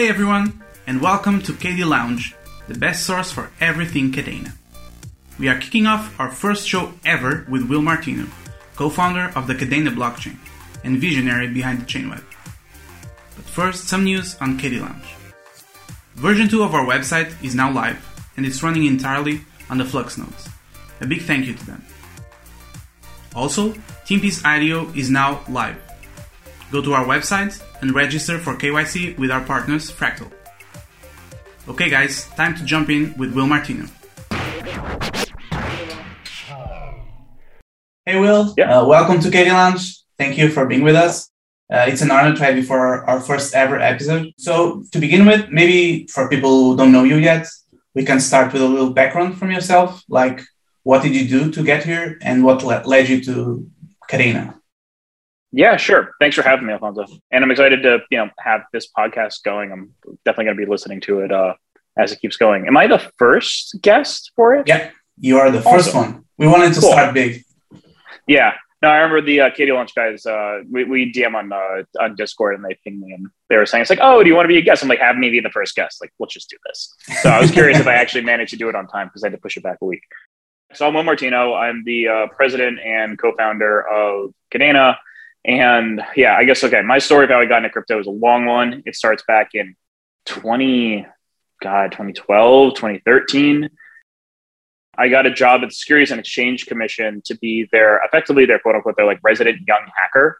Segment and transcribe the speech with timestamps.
[0.00, 2.34] Hey everyone, and welcome to KD Lounge,
[2.68, 4.54] the best source for everything Kadena.
[5.38, 8.24] We are kicking off our first show ever with Will Martino,
[8.76, 10.38] co-founder of the Kadena blockchain
[10.84, 12.24] and visionary behind the Chainweb.
[13.36, 15.04] But first, some news on KD Lounge.
[16.14, 18.00] Version 2 of our website is now live,
[18.38, 20.48] and it's running entirely on the Flux nodes.
[21.02, 21.84] A big thank you to them.
[23.36, 23.74] Also,
[24.06, 25.89] Timpi IDO is now live.
[26.70, 30.30] Go to our website and register for KYC with our partners Fractal.
[31.68, 33.86] Okay, guys, time to jump in with Will Martino.
[38.06, 38.54] Hey, Will.
[38.56, 38.78] Yeah.
[38.78, 39.98] Uh, welcome to KD Lounge.
[40.16, 41.28] Thank you for being with us.
[41.72, 44.32] Uh, it's an honor to have you for our, our first ever episode.
[44.38, 47.48] So, to begin with, maybe for people who don't know you yet,
[47.94, 50.04] we can start with a little background from yourself.
[50.08, 50.40] Like,
[50.84, 53.68] what did you do to get here, and what le- led you to
[54.08, 54.59] Kadena?
[55.52, 56.12] Yeah, sure.
[56.20, 57.06] Thanks for having me, Alfonso.
[57.30, 59.72] And I'm excited to you know have this podcast going.
[59.72, 59.92] I'm
[60.24, 61.54] definitely going to be listening to it uh,
[61.98, 62.66] as it keeps going.
[62.66, 64.68] Am I the first guest for it?
[64.68, 66.12] Yeah, you are the first Awesome.
[66.14, 66.24] one.
[66.38, 66.92] We wanted to Cool.
[66.92, 67.42] start big.
[68.26, 68.54] Yeah.
[68.82, 70.24] No, I remember the uh, KD Lounge guys.
[70.24, 73.66] Uh, we, we DM on uh, on Discord and they pinged me and they were
[73.66, 74.82] saying it's like, oh, do you want to be a guest?
[74.82, 76.00] I'm like, have me be the first guest.
[76.00, 76.94] Like, let's just do this.
[77.20, 79.26] So I was curious if I actually managed to do it on time because I
[79.26, 80.00] had to push it back a week.
[80.72, 81.52] So I'm Will Martino.
[81.52, 84.96] I'm the uh, president and co-founder of Kadena.
[85.44, 86.82] And yeah, I guess okay.
[86.82, 88.82] My story of how I got into crypto is a long one.
[88.86, 89.74] It starts back in
[90.26, 91.06] 20,
[91.62, 93.70] God, 2012, 2013.
[94.98, 98.58] I got a job at the Securities and Exchange Commission to be their effectively their
[98.58, 100.38] quote unquote their like resident young hacker.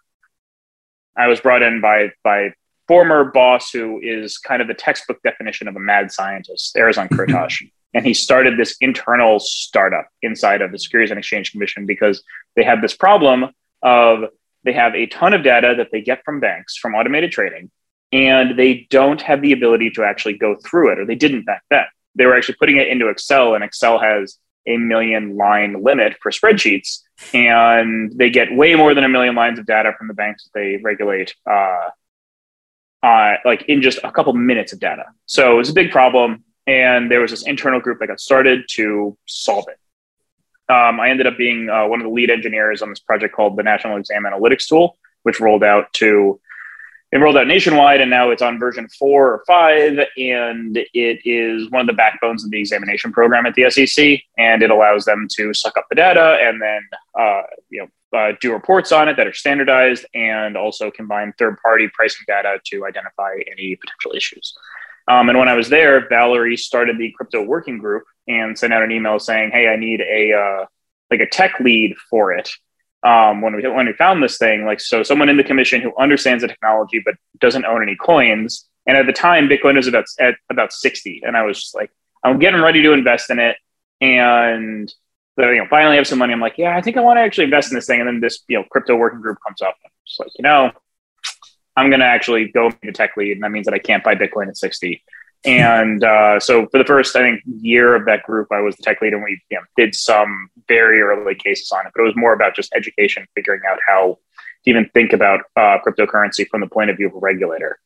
[1.17, 2.53] I was brought in by by
[2.87, 7.63] former boss who is kind of the textbook definition of a mad scientist, Arizon Kurtosh.
[7.95, 12.23] and he started this internal startup inside of the Securities and Exchange Commission because
[12.57, 13.47] they had this problem
[13.83, 14.25] of
[14.65, 17.71] they have a ton of data that they get from banks from automated trading
[18.13, 21.63] and they don't have the ability to actually go through it or they didn't back
[21.71, 21.85] then.
[22.17, 24.37] They were actually putting it into excel and excel has
[24.67, 27.01] a million line limit for spreadsheets
[27.33, 30.59] and they get way more than a million lines of data from the banks that
[30.59, 31.89] they regulate uh,
[33.03, 35.05] uh, like in just a couple minutes of data.
[35.27, 38.65] So it was a big problem and there was this internal group that got started
[38.71, 39.79] to solve it
[40.71, 43.57] um, I ended up being uh, one of the lead engineers on this project called
[43.57, 46.41] the National Exam Analytics Tool, which rolled out to
[47.13, 51.69] it rolled out nationwide, and now it's on version four or five, and it is
[51.71, 55.27] one of the backbones of the examination program at the SEC, and it allows them
[55.33, 56.81] to suck up the data and then
[57.19, 61.89] uh, you know uh, do reports on it that are standardized, and also combine third-party
[61.95, 64.57] pricing data to identify any potential issues.
[65.09, 68.83] Um, and when I was there, Valerie started the crypto working group and sent out
[68.83, 70.67] an email saying, "Hey, I need a uh,
[71.11, 72.51] like a tech lead for it."
[73.03, 75.93] Um, when we when we found this thing, like so, someone in the commission who
[75.99, 78.67] understands the technology but doesn't own any coins.
[78.87, 81.91] And at the time, Bitcoin was about at about sixty, and I was just like,
[82.25, 83.57] I'm getting ready to invest in it,
[84.01, 84.93] and
[85.39, 86.33] so, you know, finally have some money.
[86.33, 88.01] I'm like, yeah, I think I want to actually invest in this thing.
[88.01, 89.75] And then this, you know, crypto working group comes up.
[89.85, 90.71] I'm just like, you know,
[91.77, 94.05] I'm going to actually go be the tech lead, and that means that I can't
[94.05, 95.03] buy Bitcoin at 60.
[95.45, 98.83] And uh, so for the first, I think, year of that group, I was the
[98.83, 101.93] tech lead, and we you know, did some very early cases on it.
[101.95, 104.19] But it was more about just education, figuring out how
[104.65, 107.79] to even think about uh, cryptocurrency from the point of view of a regulator.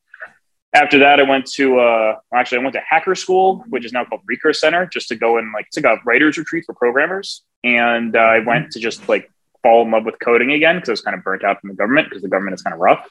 [0.74, 4.04] After that, I went to uh, actually I went to Hacker School, which is now
[4.04, 7.44] called Recurse Center, just to go and like it's a writers retreat for programmers.
[7.62, 9.30] And uh, I went to just like
[9.62, 11.76] fall in love with coding again because I was kind of burnt out from the
[11.76, 13.08] government because the government is kind of rough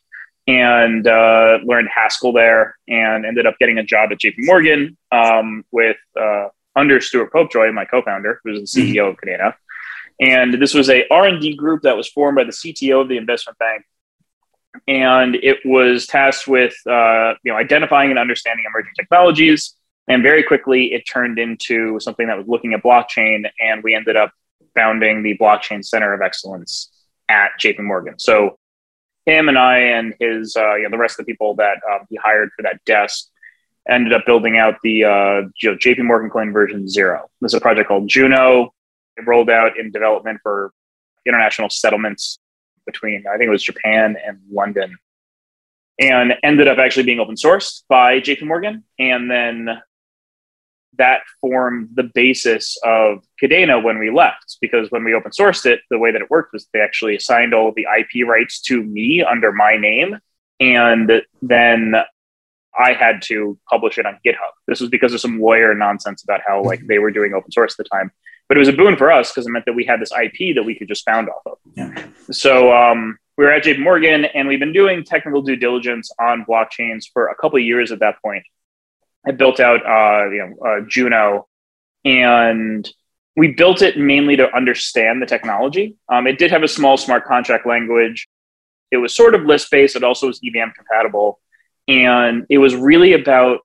[0.47, 5.63] and uh, learned Haskell there and ended up getting a job at JP Morgan um,
[5.71, 9.53] with uh, under Stuart Popejoy, my co-founder, who was the CEO of Kadena.
[10.19, 13.57] And this was a R&D group that was formed by the CTO of the investment
[13.57, 13.83] bank.
[14.87, 19.75] And it was tasked with uh, you know identifying and understanding emerging technologies.
[20.07, 23.49] And very quickly, it turned into something that was looking at blockchain.
[23.61, 24.31] And we ended up
[24.75, 26.91] founding the Blockchain Center of Excellence
[27.29, 28.19] at JP Morgan.
[28.19, 28.57] So
[29.25, 32.05] him and I and his, uh, you know, the rest of the people that um,
[32.09, 33.27] he hired for that desk
[33.89, 37.29] ended up building out the uh, you know, JP Morgan Coin version zero.
[37.41, 38.73] This is a project called Juno.
[39.17, 40.71] It rolled out in development for
[41.25, 42.39] international settlements
[42.85, 44.97] between, I think it was Japan and London,
[45.99, 48.83] and ended up actually being open sourced by JP Morgan.
[48.99, 49.81] And then
[50.97, 54.57] that formed the basis of Kadena when we left.
[54.61, 57.53] Because when we open sourced it, the way that it worked was they actually assigned
[57.53, 60.19] all the IP rights to me under my name.
[60.59, 61.95] And then
[62.77, 64.51] I had to publish it on GitHub.
[64.67, 67.73] This was because of some lawyer nonsense about how like they were doing open source
[67.73, 68.11] at the time.
[68.47, 70.55] But it was a boon for us because it meant that we had this IP
[70.55, 71.57] that we could just found off of.
[71.75, 72.05] Yeah.
[72.31, 76.45] So um, we were at JP Morgan and we've been doing technical due diligence on
[76.45, 78.43] blockchains for a couple of years at that point.
[79.25, 81.47] I built out, uh, you know, uh, Juno,
[82.05, 82.89] and
[83.35, 85.95] we built it mainly to understand the technology.
[86.09, 88.27] Um, it did have a small smart contract language.
[88.91, 89.95] It was sort of list based.
[89.95, 91.39] It also was EVM compatible,
[91.87, 93.59] and it was really about.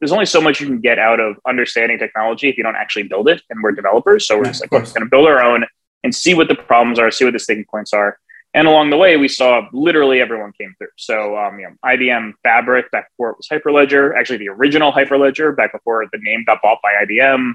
[0.00, 3.04] There's only so much you can get out of understanding technology if you don't actually
[3.04, 5.66] build it, and we're developers, so we're just like, we're going to build our own
[6.04, 8.16] and see what the problems are, see what the sticking points are.
[8.58, 10.88] And along the way, we saw literally everyone came through.
[10.96, 15.56] So, um, you know, IBM Fabric back before it was Hyperledger, actually the original Hyperledger
[15.56, 17.54] back before the name got bought by IBM.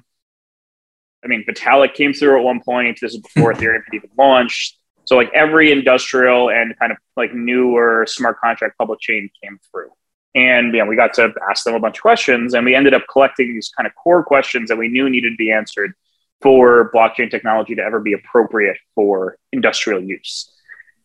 [1.22, 3.00] I mean, Vitalik came through at one point.
[3.02, 4.78] This is before Ethereum had even launched.
[5.04, 9.90] So, like every industrial and kind of like newer smart contract public chain came through.
[10.36, 12.94] And you know, we got to ask them a bunch of questions, and we ended
[12.94, 15.96] up collecting these kind of core questions that we knew needed to be answered
[16.42, 20.50] for blockchain technology to ever be appropriate for industrial use.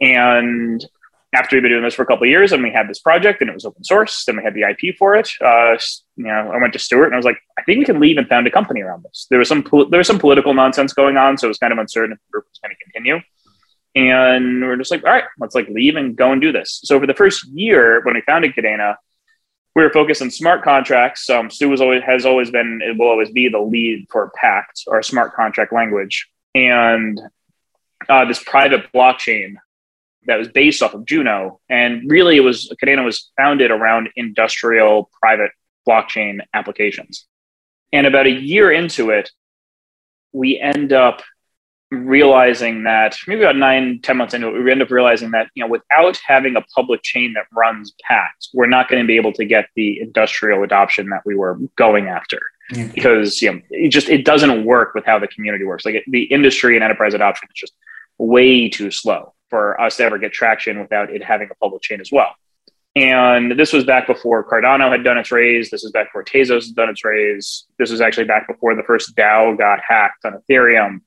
[0.00, 0.84] And
[1.34, 3.40] after we've been doing this for a couple of years and we had this project
[3.40, 5.30] and it was open source, then we had the IP for it.
[5.44, 5.76] Uh,
[6.16, 8.16] you know, I went to Stuart and I was like, I think we can leave
[8.16, 9.26] and found a company around this.
[9.28, 11.78] There was some there was some political nonsense going on, so it was kind of
[11.78, 13.20] uncertain if the group was going to continue.
[13.94, 16.80] And we are just like, all right, let's like leave and go and do this.
[16.84, 18.96] So for the first year, when we founded Kadena,
[19.74, 21.28] we were focused on smart contracts.
[21.28, 24.84] Um, Stu was always has always been it will always be the lead for Pact
[24.86, 27.20] or smart contract language, and
[28.08, 29.56] uh, this private blockchain
[30.28, 31.58] that was based off of Juno.
[31.68, 35.50] And really, it was Kadena was founded around industrial private
[35.88, 37.26] blockchain applications.
[37.92, 39.30] And about a year into it,
[40.32, 41.22] we end up
[41.90, 45.64] realizing that maybe about nine, 10 months into it, we end up realizing that, you
[45.64, 49.32] know, without having a public chain that runs Pact, we're not going to be able
[49.32, 52.38] to get the industrial adoption that we were going after.
[52.74, 52.92] Mm-hmm.
[52.92, 55.86] Because, you know, it just, it doesn't work with how the community works.
[55.86, 57.72] Like it, the industry and enterprise adoption is just
[58.18, 62.00] way too slow for us to ever get traction without it having a public chain
[62.00, 62.34] as well.
[62.96, 65.70] And this was back before Cardano had done its raise.
[65.70, 67.64] This was back before Tezos had done its raise.
[67.78, 71.00] This was actually back before the first DAO got hacked on Ethereum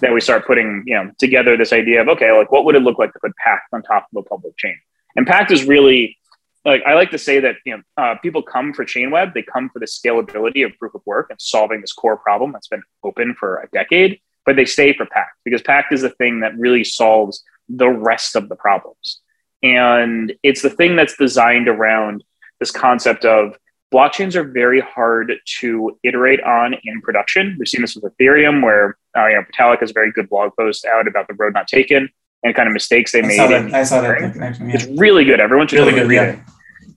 [0.00, 2.82] that we start putting you know together this idea of okay like what would it
[2.82, 4.76] look like to put pact on top of a public chain
[5.16, 6.16] and pact is really
[6.64, 9.68] like i like to say that you know uh, people come for chainweb they come
[9.70, 13.34] for the scalability of proof of work and solving this core problem that's been open
[13.38, 16.84] for a decade but they stay for pact because pact is the thing that really
[16.84, 17.42] solves
[17.76, 19.20] the rest of the problems
[19.62, 22.24] and it's the thing that's designed around
[22.58, 23.56] this concept of
[23.92, 27.56] blockchains are very hard to iterate on in production.
[27.58, 30.52] We've seen this with Ethereum, where uh, you know, Vitalik has a very good blog
[30.58, 32.08] post out about the road not taken
[32.42, 33.36] and kind of mistakes they I made.
[33.36, 33.74] Saw that.
[33.74, 34.34] I saw that.
[34.36, 34.74] Yeah.
[34.74, 35.38] It's really good.
[35.38, 36.24] Everyone should really good, read yeah.
[36.32, 36.38] it.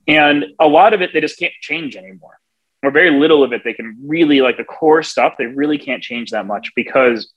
[0.08, 2.38] And a lot of it they just can't change anymore.
[2.82, 5.34] Or very little of it they can really like the core stuff.
[5.38, 7.32] They really can't change that much because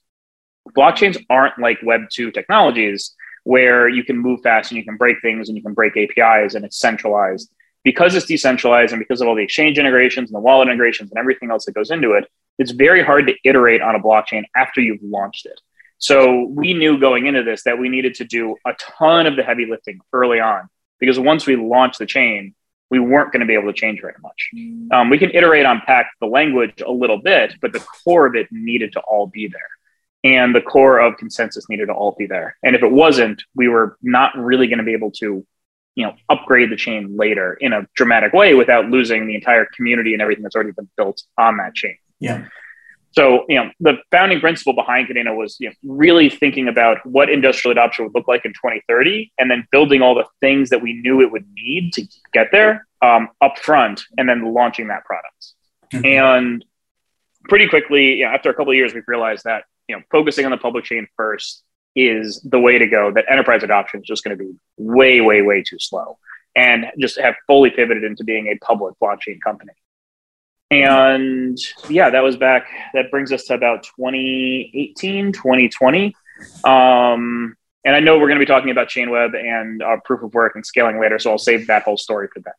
[0.75, 5.21] blockchains aren't like Web two technologies where you can move fast and you can break
[5.21, 7.51] things and you can break APIs and it's centralized
[7.83, 11.17] because it's decentralized and because of all the exchange integrations and the wallet integrations and
[11.17, 14.81] everything else that goes into it, it's very hard to iterate on a blockchain after
[14.81, 15.59] you've launched it.
[15.97, 19.43] So we knew going into this that we needed to do a ton of the
[19.43, 20.69] heavy lifting early on
[20.99, 22.55] because once we launched the chain,
[22.89, 24.49] we weren't going to be able to change very much.
[24.55, 24.91] Mm.
[24.91, 28.35] Um, we can iterate on Pact the language a little bit, but the core of
[28.35, 29.61] it needed to all be there.
[30.23, 32.57] And the core of consensus needed to all be there.
[32.61, 35.45] And if it wasn't, we were not really going to be able to
[35.95, 40.13] you know upgrade the chain later in a dramatic way without losing the entire community
[40.13, 41.97] and everything that's already been built on that chain.
[42.19, 42.45] Yeah.
[43.11, 47.29] So, you know, the founding principle behind Kadena was you know, really thinking about what
[47.29, 50.93] industrial adoption would look like in 2030 and then building all the things that we
[50.93, 55.53] knew it would need to get there um, up front and then launching that product.
[55.91, 56.05] Mm-hmm.
[56.05, 56.65] And
[57.45, 60.45] pretty quickly, you know, after a couple of years, we've realized that, you know, focusing
[60.45, 61.63] on the public chain first
[61.95, 65.41] is the way to go, that enterprise adoption is just going to be way, way,
[65.41, 66.17] way too slow
[66.55, 69.71] and just have fully pivoted into being a public blockchain company.
[70.71, 71.57] And
[71.89, 76.15] yeah, that was back, that brings us to about 2018, 2020.
[76.63, 80.33] Um, and I know we're going to be talking about Chainweb and uh, proof of
[80.33, 82.55] work and scaling later, so I'll save that whole story for that.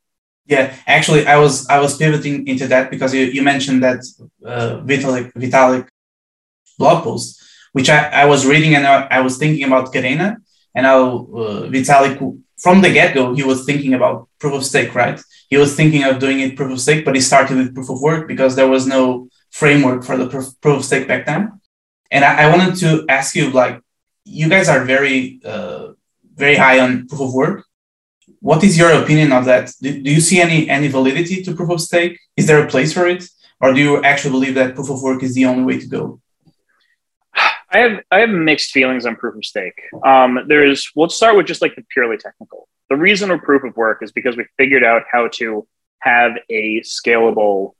[0.46, 4.00] Yeah, actually, I was I was pivoting into that because you, you mentioned that
[4.44, 5.86] uh, Vitalik Vitalik
[6.80, 7.40] blog post
[7.72, 10.36] which I, I was reading and I, I was thinking about Kadena
[10.74, 12.18] and how uh, Vitalik,
[12.58, 15.20] from the get go, he was thinking about proof of stake, right?
[15.48, 18.00] He was thinking of doing it proof of stake, but he started with proof of
[18.00, 21.60] work because there was no framework for the proof, proof of stake back then.
[22.10, 23.80] And I, I, wanted to ask you, like,
[24.24, 25.92] you guys are very, uh,
[26.34, 27.64] very high on proof of work.
[28.40, 29.72] What is your opinion of that?
[29.80, 32.18] Do, do you see any any validity to proof of stake?
[32.36, 33.22] Is there a place for it,
[33.60, 36.20] or do you actually believe that proof of work is the only way to go?
[37.72, 39.80] I have I have mixed feelings on proof of stake.
[40.04, 42.68] Um, there's let's start with just like the purely technical.
[42.88, 45.66] The reason for proof of work is because we figured out how to
[46.00, 47.74] have a scalable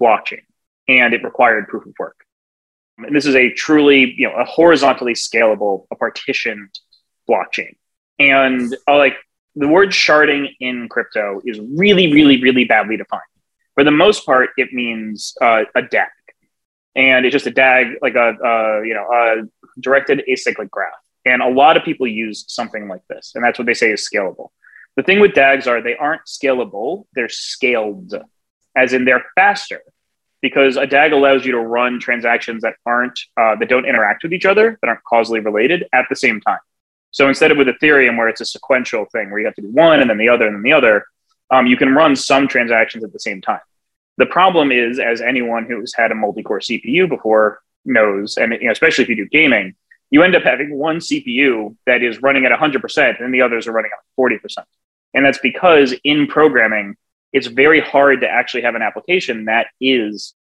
[0.00, 0.42] blockchain,
[0.86, 2.16] and it required proof of work.
[2.98, 6.78] And this is a truly you know a horizontally scalable, a partitioned
[7.28, 7.76] blockchain.
[8.18, 9.16] And uh, like
[9.56, 13.22] the word sharding in crypto is really, really, really badly defined.
[13.74, 16.08] For the most part, it means uh, a DAG
[16.94, 20.92] and it's just a DAG, like a, a you know a directed acyclic graph.
[21.24, 24.08] And a lot of people use something like this, and that's what they say is
[24.12, 24.48] scalable.
[24.96, 28.14] The thing with DAGs are they aren't scalable; they're scaled,
[28.76, 29.80] as in they're faster,
[30.40, 34.32] because a DAG allows you to run transactions that aren't uh, that don't interact with
[34.32, 36.58] each other, that aren't causally related at the same time.
[37.12, 39.68] So instead of with Ethereum, where it's a sequential thing where you have to do
[39.68, 41.06] one and then the other and then the other,
[41.50, 43.60] um, you can run some transactions at the same time.
[44.22, 48.70] The problem is, as anyone who's had a multi-core CPU before knows, and you know,
[48.70, 49.74] especially if you do gaming,
[50.10, 53.72] you end up having one CPU that is running at 100% and the others are
[53.72, 54.38] running at 40%.
[55.12, 56.94] And that's because in programming,
[57.32, 60.34] it's very hard to actually have an application that is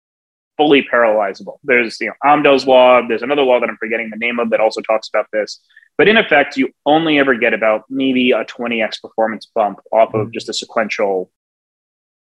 [0.58, 1.56] fully parallelizable.
[1.64, 3.00] There's you know Amdahl's law.
[3.08, 5.58] There's another law that I'm forgetting the name of that also talks about this.
[5.96, 10.26] But in effect, you only ever get about maybe a 20x performance bump off of
[10.26, 10.34] mm.
[10.34, 11.30] just a sequential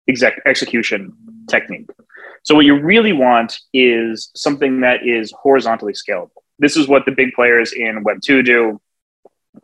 [0.08, 1.14] exec- execution
[1.50, 1.90] technique.
[2.44, 6.32] So what you really want is something that is horizontally scalable.
[6.60, 8.82] This is what the big players in Web two do,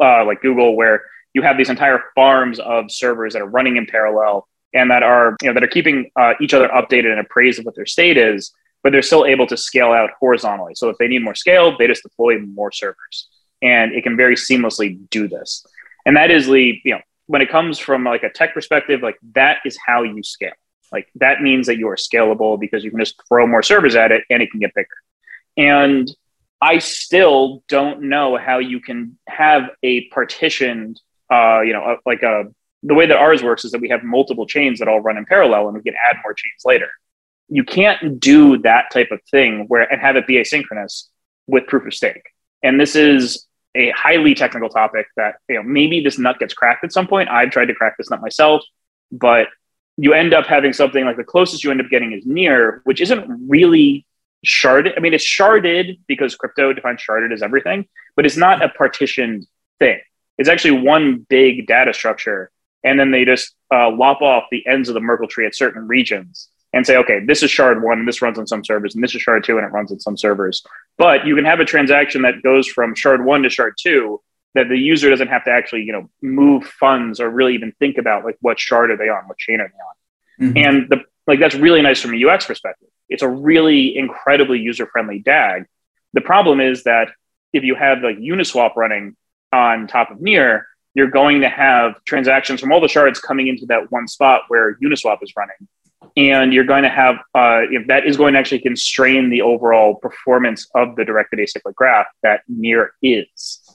[0.02, 1.04] uh, like Google, where
[1.34, 5.36] you have these entire farms of servers that are running in parallel and that are
[5.42, 8.18] you know that are keeping uh, each other updated and appraised of what their state
[8.18, 8.52] is,
[8.84, 10.74] but they're still able to scale out horizontally.
[10.76, 13.28] So if they need more scale, they just deploy more servers,
[13.62, 15.66] and it can very seamlessly do this.
[16.06, 19.18] And that is the you know when it comes from like a tech perspective, like
[19.34, 20.52] that is how you scale.
[20.92, 24.12] Like that means that you are scalable because you can just throw more servers at
[24.12, 24.88] it and it can get bigger.
[25.58, 26.10] And
[26.62, 31.00] I still don't know how you can have a partitioned,
[31.32, 32.46] uh, you know, like a
[32.84, 35.26] the way that ours works is that we have multiple chains that all run in
[35.26, 36.90] parallel and we can add more chains later.
[37.50, 41.06] You can't do that type of thing where and have it be asynchronous
[41.48, 42.30] with proof of stake.
[42.64, 46.84] And this is a highly technical topic that you know maybe this nut gets cracked
[46.84, 47.30] at some point.
[47.30, 48.64] I've tried to crack this nut myself,
[49.12, 49.48] but
[49.98, 53.02] you end up having something like the closest you end up getting is near, which
[53.02, 54.06] isn't really
[54.46, 54.94] sharded.
[54.96, 59.48] I mean, it's sharded because crypto defines sharded as everything, but it's not a partitioned
[59.80, 60.00] thing.
[60.38, 62.52] It's actually one big data structure,
[62.84, 65.88] and then they just uh, lop off the ends of the Merkle tree at certain
[65.88, 69.04] regions and say, okay, this is shard one, and this runs on some servers, and
[69.04, 70.64] this is shard two, and it runs on some servers.
[70.98, 74.22] But you can have a transaction that goes from shard one to shard two
[74.58, 77.98] that the user doesn't have to actually, you know, move funds or really even think
[77.98, 80.50] about like what shard are they on, what chain are they on.
[80.50, 80.58] Mm-hmm.
[80.58, 82.90] And the like that's really nice from a UX perspective.
[83.08, 85.66] It's a really incredibly user-friendly DAG.
[86.14, 87.10] The problem is that
[87.54, 89.16] if you have like Uniswap running
[89.54, 93.68] on top of Near, you're going to have transactions from all the shards coming into
[93.68, 95.68] that one spot where Uniswap is running
[96.18, 99.96] and you're going to have uh, if that is going to actually constrain the overall
[99.96, 103.67] performance of the directed acyclic graph that near is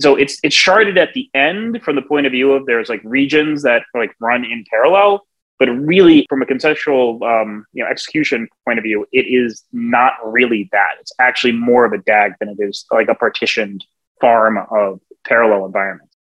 [0.00, 3.00] so it's it's sharded at the end from the point of view of there's like
[3.04, 5.26] regions that like run in parallel
[5.58, 10.14] but really from a conceptual um, you know execution point of view it is not
[10.24, 10.94] really that.
[11.00, 13.84] It's actually more of a dag than it is like a partitioned
[14.20, 16.14] farm of parallel environments.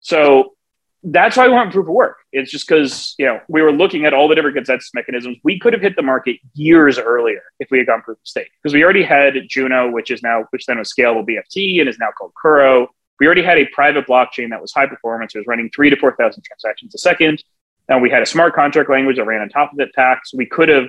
[0.00, 0.54] So
[1.02, 2.18] that's why we want proof of work.
[2.32, 5.38] It's just because you know we were looking at all the different consensus mechanisms.
[5.44, 8.50] We could have hit the market years earlier if we had gone proof of stake
[8.62, 11.98] because we already had Juno, which is now which then was scalable BFT and is
[11.98, 12.88] now called Kuro.
[13.20, 15.34] We already had a private blockchain that was high performance.
[15.34, 17.42] It was running three to four thousand transactions a second.
[17.88, 19.92] Now we had a smart contract language that ran on top of it.
[19.94, 20.30] Pact.
[20.34, 20.88] We could have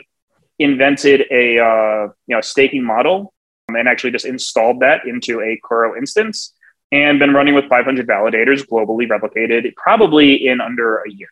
[0.57, 3.33] invented a uh, you know staking model
[3.67, 6.53] and actually just installed that into a Kuro instance
[6.91, 11.29] and been running with 500 validators globally replicated probably in under a year.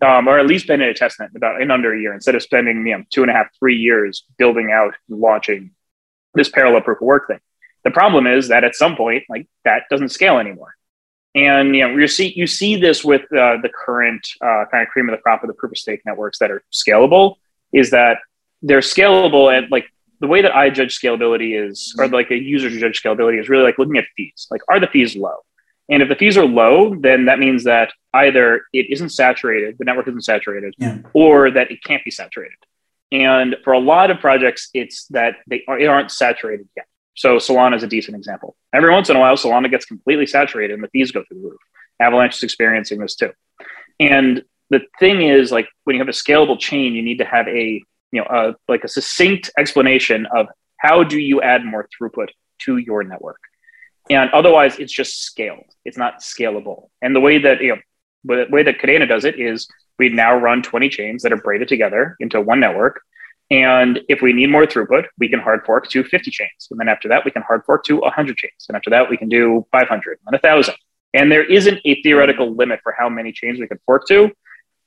[0.00, 2.42] Um, or at least been in a testnet about in under a year instead of
[2.42, 5.72] spending you know two and a half three years building out and launching
[6.34, 7.40] this parallel proof of work thing
[7.82, 10.76] the problem is that at some point like that doesn't scale anymore
[11.34, 14.88] and you know you see you see this with uh, the current uh, kind of
[14.88, 17.34] cream of the crop of the proof of stake networks that are scalable
[17.72, 18.18] is that
[18.62, 19.86] they're scalable at like
[20.20, 22.14] the way that I judge scalability is, or mm-hmm.
[22.14, 24.46] like a user judge scalability is really like looking at fees.
[24.50, 25.36] Like, are the fees low?
[25.88, 29.84] And if the fees are low, then that means that either it isn't saturated, the
[29.84, 30.98] network isn't saturated, yeah.
[31.14, 32.58] or that it can't be saturated.
[33.10, 36.86] And for a lot of projects, it's that they aren't saturated yet.
[37.14, 38.54] So Solana is a decent example.
[38.72, 41.48] Every once in a while, Solana gets completely saturated and the fees go through the
[41.48, 41.60] roof.
[42.00, 43.32] Avalanche is experiencing this too.
[43.98, 47.48] And the thing is, like when you have a scalable chain, you need to have
[47.48, 50.46] a you know, uh, like a succinct explanation of
[50.78, 52.28] how do you add more throughput
[52.60, 53.40] to your network.
[54.10, 55.64] And otherwise, it's just scaled.
[55.84, 56.88] It's not scalable.
[57.02, 57.80] And the way that you know,
[58.24, 61.68] the way that Kadena does it is we now run 20 chains that are braided
[61.68, 63.02] together into one network.
[63.50, 66.68] And if we need more throughput, we can hard fork to 50 chains.
[66.70, 68.66] And then after that, we can hard fork to 100 chains.
[68.68, 70.74] And after that, we can do 500 and 1,000.
[71.14, 74.30] And there isn't a theoretical limit for how many chains we can fork to.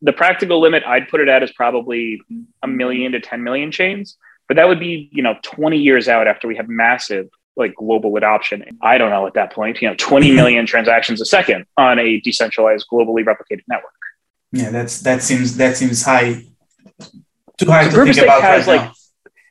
[0.02, 2.22] The practical limit, I'd put it at is probably
[2.64, 4.18] a million to 10 million chains.
[4.48, 8.16] But that would be, you know, 20 years out after we have massive like global
[8.18, 8.64] adoption.
[8.82, 12.20] I don't know at that point, you know, 20 million transactions a second on a
[12.22, 13.94] decentralized, globally replicated network.
[14.52, 16.46] Yeah, that's that seems that seems high.
[17.58, 18.94] Too high to think about has right like, now.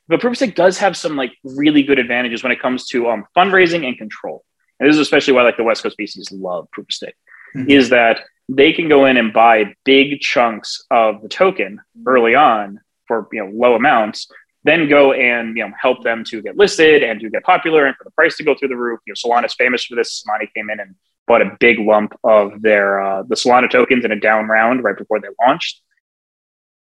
[0.07, 3.87] but proof does have some like really good advantages when it comes to um, fundraising
[3.87, 4.43] and control.
[4.79, 7.15] And this is especially why like the West Coast VCs love proof of stake,
[7.55, 7.69] Mhm.
[7.69, 8.19] is that
[8.53, 13.43] they can go in and buy big chunks of the token early on for you
[13.43, 14.29] know low amounts,
[14.65, 17.95] then go and you know help them to get listed and to get popular and
[17.95, 18.99] for the price to go through the roof.
[19.07, 20.23] You know, Solana's famous for this.
[20.23, 20.95] Solana came in and
[21.27, 24.97] bought a big lump of their uh, the Solana tokens in a down round right
[24.97, 25.81] before they launched.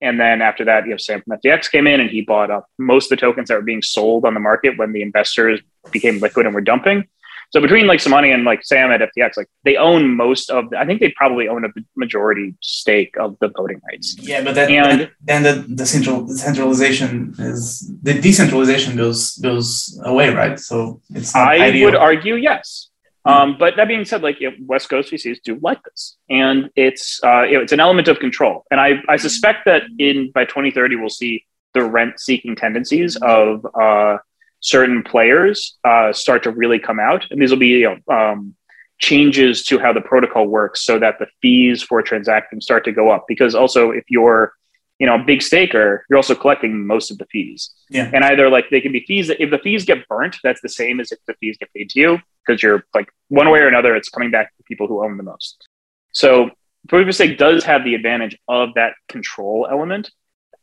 [0.02, 2.66] And then after that, you know, Sam from FTX came in and he bought up
[2.78, 5.60] most of the tokens that were being sold on the market when the investors
[5.92, 7.08] became liquid and were dumping.
[7.54, 10.70] So between like Samani and like Sam at FTX, like they own most of.
[10.70, 14.16] The, I think they probably own a majority stake of the voting rights.
[14.18, 19.68] Yeah, but that, And- then the, the central the centralization is the decentralization goes goes
[20.04, 20.58] away, right?
[20.58, 21.84] So it's not I ideal.
[21.84, 22.88] would argue yes.
[23.24, 27.44] Um, but that being said, like West Coast VCs do like this, and it's uh,
[27.46, 28.64] it's an element of control.
[28.72, 34.18] And I, I suspect that in by 2030 we'll see the rent-seeking tendencies of uh,
[34.64, 38.54] certain players uh, start to really come out, and these will be you know, um,
[38.98, 43.10] changes to how the protocol works, so that the fees for transacting start to go
[43.10, 43.26] up.
[43.28, 44.52] Because also, if you're
[44.98, 47.70] you know a big staker, you're also collecting most of the fees.
[47.90, 48.10] Yeah.
[48.12, 50.68] And either like they can be fees that if the fees get burnt, that's the
[50.68, 53.68] same as if the fees get paid to you because you're like one way or
[53.68, 55.68] another, it's coming back to people who own the most.
[56.12, 56.50] So
[56.88, 60.10] proof of stake does have the advantage of that control element.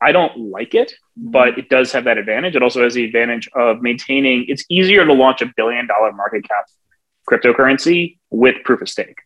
[0.01, 1.57] I don't like it, but mm.
[1.59, 2.55] it does have that advantage.
[2.55, 4.45] It also has the advantage of maintaining.
[4.47, 6.65] It's easier to launch a billion dollar market cap
[7.29, 9.19] cryptocurrency with proof of stake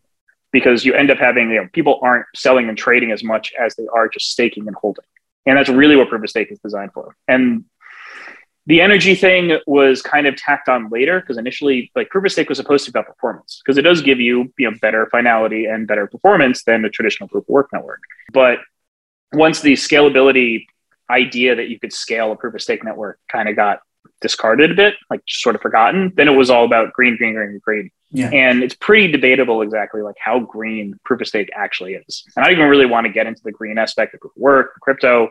[0.51, 3.75] because you end up having you know people aren't selling and trading as much as
[3.75, 5.05] they are just staking and holding,
[5.45, 7.15] and that's really what proof of stake is designed for.
[7.27, 7.65] And
[8.67, 12.49] the energy thing was kind of tacked on later because initially like proof of stake
[12.49, 15.65] was supposed to be about performance because it does give you you know better finality
[15.65, 18.01] and better performance than a traditional proof of work network
[18.33, 18.59] but
[19.35, 20.65] once the scalability
[21.09, 23.79] idea that you could scale a proof of stake network kind of got
[24.21, 27.33] discarded a bit like just sort of forgotten then it was all about green green
[27.35, 28.29] green green Yeah.
[28.31, 32.47] and it's pretty debatable exactly like how green proof of stake actually is and i
[32.49, 35.29] don't even really want to get into the green aspect of proof of work crypto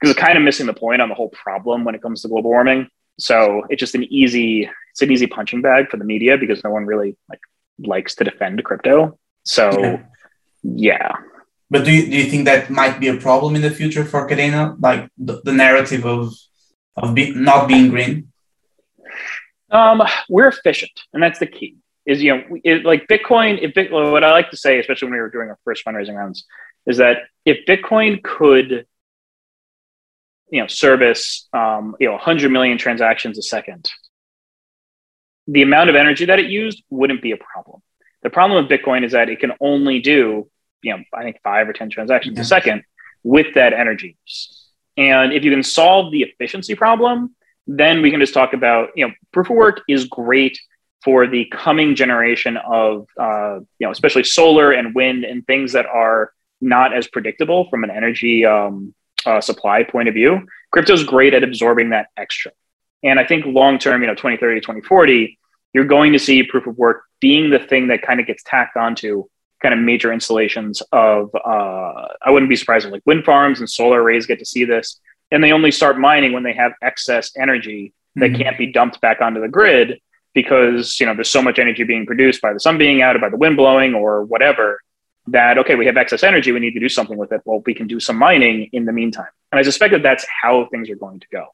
[0.00, 2.28] because it's kind of missing the point on the whole problem when it comes to
[2.28, 2.86] global warming.
[3.18, 6.70] So it's just an easy, it's an easy punching bag for the media because no
[6.70, 7.40] one really like
[7.80, 9.18] likes to defend crypto.
[9.42, 10.02] So Yeah.
[10.62, 11.12] yeah,
[11.70, 14.26] But do you, do you think that might be a problem in the future for
[14.28, 14.76] Kadena?
[14.80, 16.32] Like the, the narrative of
[16.96, 18.32] of be, not being green?
[19.70, 21.76] um, we're efficient, and that's the key.
[22.06, 23.58] Is you know, it, like Bitcoin.
[23.60, 26.16] If Bit, what I like to say, especially when we were doing our first fundraising
[26.16, 26.44] rounds,
[26.86, 28.86] is that if Bitcoin could,
[30.50, 33.90] you know, service um, you know 100 million transactions a second,
[35.46, 37.82] the amount of energy that it used wouldn't be a problem.
[38.22, 40.48] The problem with Bitcoin is that it can only do,
[40.82, 42.42] you know, I think five or 10 transactions Yeah.
[42.42, 42.82] a second
[43.22, 44.66] with that energy use.
[44.96, 47.34] And if you can solve the efficiency problem,
[47.66, 50.58] then we can just talk about, you know, proof of work is great
[51.04, 55.86] for the coming generation of, uh, you know, especially solar and wind and things that
[55.86, 58.94] are not as predictable from an energy um,
[59.26, 60.46] uh, supply point of view.
[60.72, 62.50] Crypto is great at absorbing that extra.
[63.04, 65.38] And I think long term, you know, 2030, 2040,
[65.72, 68.76] you're going to see proof of work being the thing that kind of gets tacked
[68.76, 69.24] onto
[69.62, 73.68] kind of major installations of, uh, I wouldn't be surprised if like wind farms and
[73.68, 75.00] solar arrays get to see this.
[75.30, 78.38] And they only start mining when they have excess energy that Mhm.
[78.42, 80.00] can't be dumped back onto the grid
[80.34, 83.18] because, you know, there's so much energy being produced by the sun being out or
[83.18, 84.80] by the wind blowing or whatever
[85.26, 86.52] that, okay, we have excess energy.
[86.52, 87.42] We need to do something with it.
[87.44, 89.28] Well, we can do some mining in the meantime.
[89.52, 91.48] And I suspect that that's how things are going to go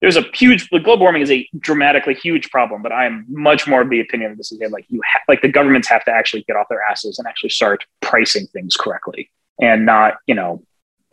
[0.00, 3.82] there's a huge like, global warming is a dramatically huge problem but i'm much more
[3.82, 6.42] of the opinion that this is like you ha- like the governments have to actually
[6.42, 9.30] get off their asses and actually start pricing things correctly
[9.60, 10.62] and not you know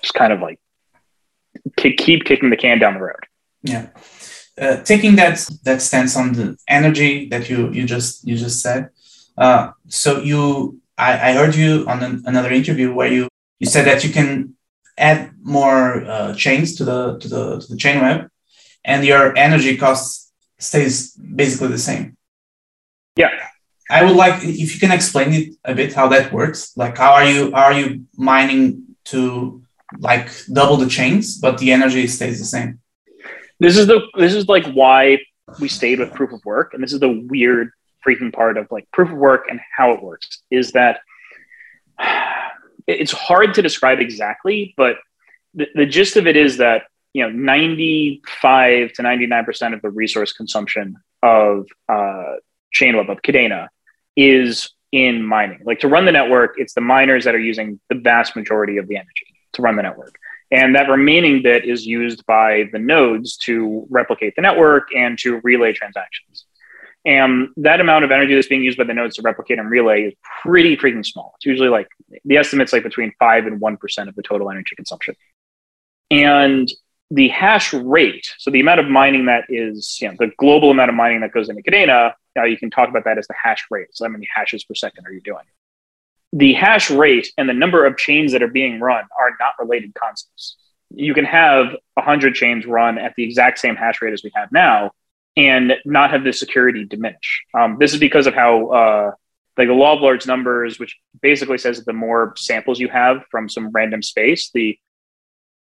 [0.01, 0.59] just kind of like
[1.77, 3.25] k- keep kicking the can down the road
[3.63, 3.87] Yeah.
[4.55, 8.89] Uh, taking that that stance on the energy that you you just you just said.
[9.35, 13.85] Uh, so you, I, I heard you on an, another interview where you you said
[13.85, 14.55] that you can
[14.95, 18.29] add more uh, chains to the to the to the Chainweb,
[18.85, 22.17] and your energy costs stays basically the same.
[23.15, 23.29] Yeah.
[23.89, 26.75] I would like if you can explain it a bit how that works.
[26.75, 29.61] Like how are you are you mining to
[29.99, 32.79] like double the chains, but the energy stays the same?
[33.59, 35.19] This is the this is like why
[35.59, 37.71] we stayed with proof of work, and this is the weird
[38.05, 40.99] freaking part of like proof of work and how it works is that
[42.87, 44.97] it's hard to describe exactly, but
[45.53, 46.83] the, the gist of it is that
[47.13, 52.35] you know 95 to 99 percent of the resource consumption of uh,
[52.75, 53.67] Chainweb of Kadena
[54.15, 55.61] is in mining.
[55.63, 58.87] Like to run the network, it's the miners that are using the vast majority of
[58.87, 60.13] the energy to run the network.
[60.51, 65.39] And that remaining bit is used by the nodes to replicate the network and to
[65.43, 66.45] relay transactions.
[67.05, 70.03] And that amount of energy that's being used by the nodes to replicate and relay
[70.03, 71.33] is pretty freaking small.
[71.37, 71.87] It's usually like
[72.23, 75.15] the estimate's like between five and one percent of the total energy consumption.
[76.11, 76.71] And
[77.13, 80.89] the hash rate, so the amount of mining that is, you know, the global amount
[80.89, 83.67] of mining that goes into Kadena, now you can talk about that as the hash
[83.69, 83.89] rate.
[83.91, 85.43] So how many hashes per second are you doing?
[86.33, 89.93] The hash rate and the number of chains that are being run are not related
[89.93, 90.57] concepts.
[90.89, 94.51] You can have 100 chains run at the exact same hash rate as we have
[94.51, 94.91] now
[95.37, 97.43] and not have the security diminish.
[97.53, 99.11] Um, this is because of how uh,
[99.55, 103.23] like the law of large numbers, which basically says that the more samples you have
[103.29, 104.79] from some random space, the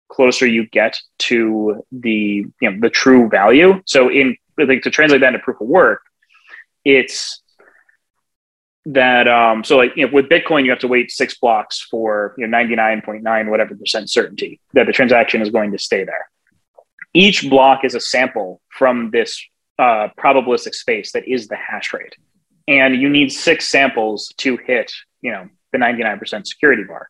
[0.10, 3.82] closer you get to the you know the true value.
[3.86, 6.02] So in like to translate that into proof of work,
[6.84, 7.42] it's
[8.86, 12.34] that um so like you know with Bitcoin you have to wait six blocks for
[12.38, 16.30] you know 99.9 whatever percent certainty that the transaction is going to stay there.
[17.14, 19.44] Each block is a sample from this
[19.80, 22.16] uh, probabilistic space that is the hash rate.
[22.68, 24.92] And you need six samples to hit,
[25.22, 27.10] you know, the 99% security bar.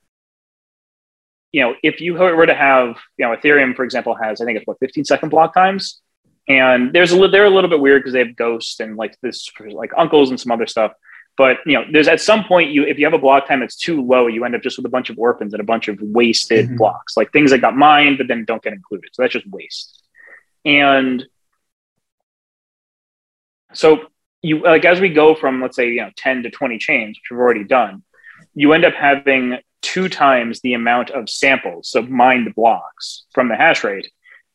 [1.51, 4.57] You know, if you were to have, you know, Ethereum, for example, has, I think
[4.57, 6.01] it's what, 15 second block times.
[6.49, 9.17] And there's a little, they're a little bit weird because they have ghosts and like
[9.21, 10.93] this, like uncles and some other stuff.
[11.37, 13.75] But you know, there's at some point you if you have a block time that's
[13.75, 15.99] too low, you end up just with a bunch of orphans and a bunch of
[16.01, 16.77] wasted mm-hmm.
[16.77, 19.11] blocks, like things that got mined but then don't get included.
[19.13, 20.03] So that's just waste.
[20.65, 21.23] And
[23.73, 24.07] so
[24.41, 27.29] you like as we go from let's say you know 10 to 20 chains, which
[27.29, 28.03] we've already done,
[28.55, 33.55] you end up having two times the amount of samples, so mined blocks from the
[33.55, 34.09] hash rate,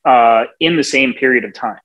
[0.04, 1.78] uh, in the same period of time.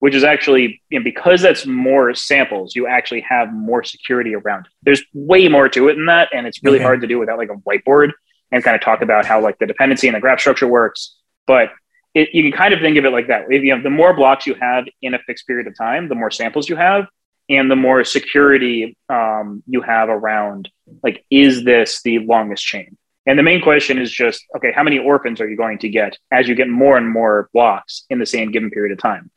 [0.00, 4.66] Which is actually you know, because that's more samples, you actually have more security around
[4.66, 4.72] it.
[4.82, 6.84] There's way more to it than that, and it's really okay.
[6.84, 8.12] hard to do without like a whiteboard
[8.52, 11.16] and kind of talk about how like the dependency and the graph structure works.
[11.46, 11.70] But
[12.14, 13.46] it, you can kind of think of it like that.
[13.50, 16.14] If, you know, the more blocks you have in a fixed period of time, the
[16.14, 17.06] more samples you have,
[17.48, 20.70] and the more security um, you have around
[21.02, 22.96] like, is this the longest chain?
[23.26, 26.18] And the main question is just, okay, how many orphans are you going to get
[26.30, 29.30] as you get more and more blocks in the same given period of time?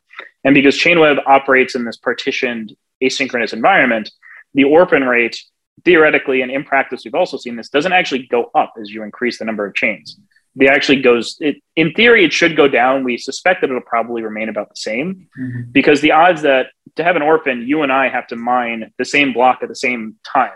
[0.44, 4.10] And because Chainweb operates in this partitioned asynchronous environment,
[4.54, 5.38] the orphan rate
[5.84, 9.38] theoretically and in practice, we've also seen this doesn't actually go up as you increase
[9.38, 10.18] the number of chains
[10.58, 14.22] they actually goes it, in theory it should go down we suspect that it'll probably
[14.22, 15.70] remain about the same mm-hmm.
[15.70, 19.04] because the odds that to have an orphan you and i have to mine the
[19.04, 20.52] same block at the same time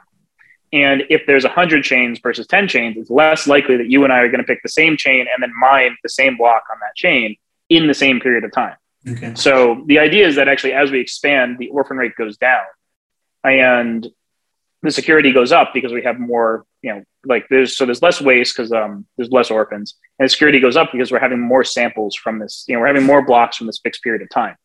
[0.72, 4.18] and if there's 100 chains versus 10 chains it's less likely that you and i
[4.18, 6.94] are going to pick the same chain and then mine the same block on that
[6.96, 7.36] chain
[7.68, 8.76] in the same period of time
[9.08, 9.32] okay.
[9.34, 12.64] so the idea is that actually as we expand the orphan rate goes down
[13.44, 14.08] and
[14.82, 18.20] the security goes up because we have more, you know, like there's so there's less
[18.20, 21.62] waste because um, there's less orphans, and the security goes up because we're having more
[21.62, 24.56] samples from this, you know, we're having more blocks from this fixed period of time.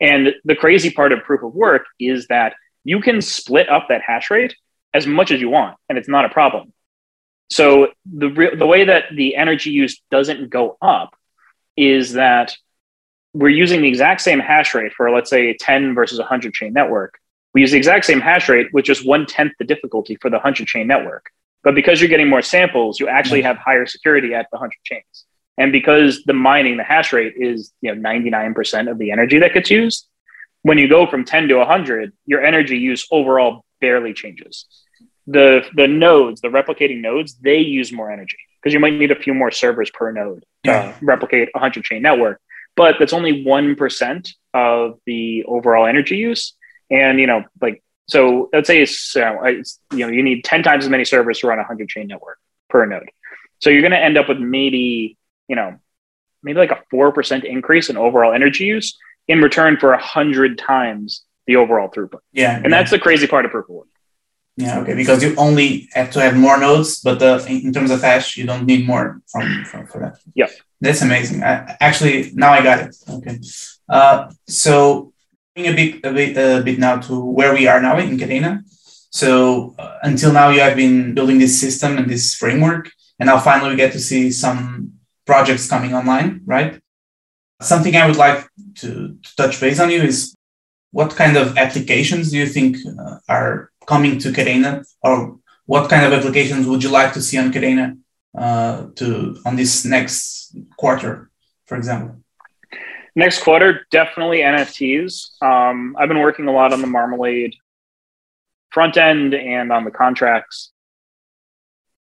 [0.00, 2.54] And the crazy part of proof of work is that
[2.84, 4.54] you can split up that hash rate
[4.94, 6.72] as much as you want, and it's not a problem.
[7.50, 11.14] So the re- the way that the energy use doesn't go up
[11.76, 12.56] is that
[13.32, 17.18] we're using the exact same hash rate for let's say 10 versus 100 chain network
[17.56, 20.36] we use the exact same hash rate with just one tenth the difficulty for the
[20.36, 21.30] 100 chain network.
[21.64, 25.24] But because you're getting more samples, you actually have higher security at the 100 chains.
[25.58, 29.54] And because the mining, the hash rate is you know 99% of the energy that
[29.54, 30.06] gets used,
[30.62, 34.66] when you go from 10 to 100, your energy use overall barely changes.
[35.28, 39.16] The, the nodes, the replicating nodes, they use more energy because you might need a
[39.16, 40.94] few more servers per node to yeah.
[41.02, 42.40] replicate a 100 chain network.
[42.76, 46.54] But that's only 1% of the overall energy use.
[46.90, 50.62] And you know, like so, let's say it's, uh, it's you know you need ten
[50.62, 52.38] times as many servers to run a hundred chain network
[52.68, 53.10] per node.
[53.60, 55.16] So you're going to end up with maybe
[55.48, 55.78] you know
[56.42, 58.96] maybe like a four percent increase in overall energy use
[59.28, 62.20] in return for a hundred times the overall throughput.
[62.32, 62.70] Yeah, and yeah.
[62.70, 63.88] that's the crazy part of of work.
[64.58, 68.00] Yeah, okay, because you only have to have more nodes, but the, in terms of
[68.00, 70.18] hash, you don't need more from, from for that.
[70.34, 70.48] Yeah,
[70.80, 71.42] that's amazing.
[71.42, 72.96] I, actually, now I got it.
[73.06, 73.38] Okay,
[73.88, 75.12] uh, so
[75.56, 78.62] a bit, a bit, a bit now to where we are now in Kadena.
[79.10, 83.38] So uh, until now, you have been building this system and this framework, and now
[83.38, 84.92] finally we get to see some
[85.26, 86.80] projects coming online, right?
[87.60, 90.34] Something I would like to, to touch base on you is
[90.92, 96.04] what kind of applications do you think uh, are coming to Kadena, or what kind
[96.06, 97.98] of applications would you like to see on Kadena
[98.36, 101.30] uh, to on this next quarter,
[101.66, 102.16] for example?
[103.14, 105.42] Next quarter, definitely NFTs.
[105.42, 107.54] Um, I've been working a lot on the Marmalade
[108.70, 110.70] front end and on the contracts.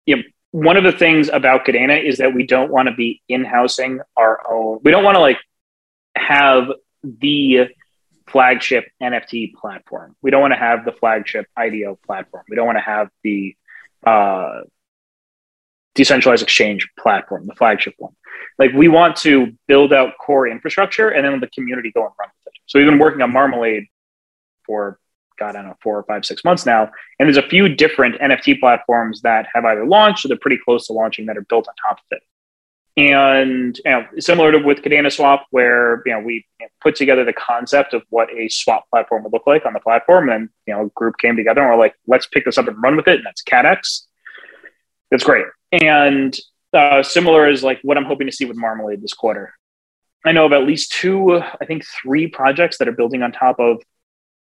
[0.05, 0.23] You know,
[0.55, 4.41] one of the things about Kadena is that we don't want to be in-housing our
[4.49, 4.79] own.
[4.83, 5.37] We don't want to like
[6.15, 6.69] have
[7.03, 7.67] the
[8.27, 10.15] flagship NFT platform.
[10.21, 12.45] We don't want to have the flagship IDO platform.
[12.47, 13.53] We don't want to have the
[14.07, 14.61] uh,
[15.93, 18.15] decentralized exchange platform, the flagship one.
[18.57, 22.29] Like we want to build out core infrastructure and then the community go and run
[22.45, 22.61] with it.
[22.67, 23.87] So we've been working on Marmalade
[24.65, 24.99] for
[25.37, 26.89] God, I don't know, four or five, six months now.
[27.19, 30.87] And there's a few different NFT platforms that have either launched or they're pretty close
[30.87, 32.23] to launching that are built on top of it.
[32.97, 36.45] And you know, similar to with Kadena Swap, where you know we
[36.81, 40.29] put together the concept of what a swap platform would look like on the platform,
[40.29, 42.81] and you know, a group came together and we're like, let's pick this up and
[42.81, 44.03] run with it, and that's Kaddex.
[45.11, 45.45] That's great.
[45.73, 46.37] And
[46.73, 49.53] uh, similar is like what I'm hoping to see with Marmalade this quarter.
[50.25, 53.59] I know of at least two, I think three projects that are building on top
[53.59, 53.81] of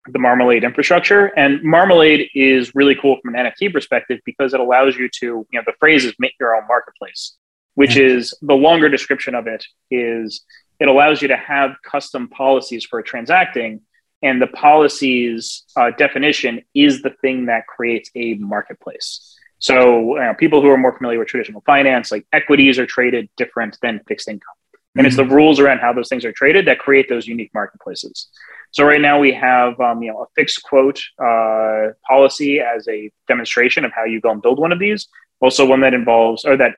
[0.08, 1.26] the Marmalade infrastructure.
[1.26, 5.46] And Marmalade is really cool from an NFT perspective because it allows you to, you
[5.52, 7.36] know, the phrase is make your own marketplace,
[7.74, 8.16] which mm-hmm.
[8.18, 10.44] is the longer description of it is
[10.80, 13.82] it allows you to have custom policies for transacting.
[14.22, 19.36] And the policies uh, definition is the thing that creates a marketplace.
[19.58, 23.28] So you know, people who are more familiar with traditional finance, like equities are traded
[23.36, 24.54] different than fixed income.
[24.96, 25.32] And it's the mm-hmm.
[25.32, 28.28] rules around how those things are traded that create those unique marketplaces.
[28.72, 33.10] So right now we have um, you know a fixed quote uh, policy as a
[33.28, 35.08] demonstration of how you go and build one of these.
[35.40, 36.76] Also one that involves or that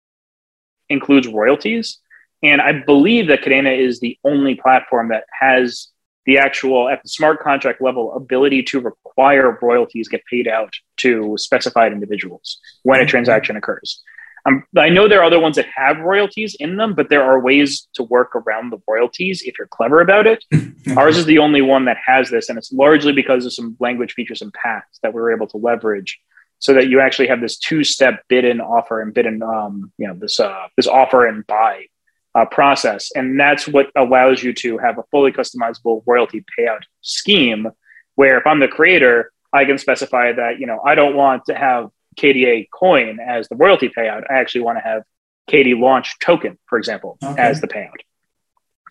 [0.88, 1.98] includes royalties.
[2.42, 5.88] And I believe that Kadena is the only platform that has
[6.26, 11.36] the actual at the smart contract level ability to require royalties get paid out to
[11.38, 13.10] specified individuals when a mm-hmm.
[13.10, 14.02] transaction occurs.
[14.46, 17.40] Um, I know there are other ones that have royalties in them, but there are
[17.40, 20.44] ways to work around the royalties if you're clever about it.
[20.96, 24.12] Ours is the only one that has this, and it's largely because of some language
[24.12, 26.20] features and paths that we were able to leverage,
[26.58, 30.06] so that you actually have this two-step bid and offer and bid and um, you
[30.06, 31.86] know this uh, this offer and buy
[32.34, 37.68] uh, process, and that's what allows you to have a fully customizable royalty payout scheme.
[38.16, 41.54] Where if I'm the creator, I can specify that you know I don't want to
[41.54, 44.24] have KDA coin as the royalty payout.
[44.30, 45.02] I actually want to have
[45.50, 47.40] KD launch token, for example, okay.
[47.40, 47.90] as the payout.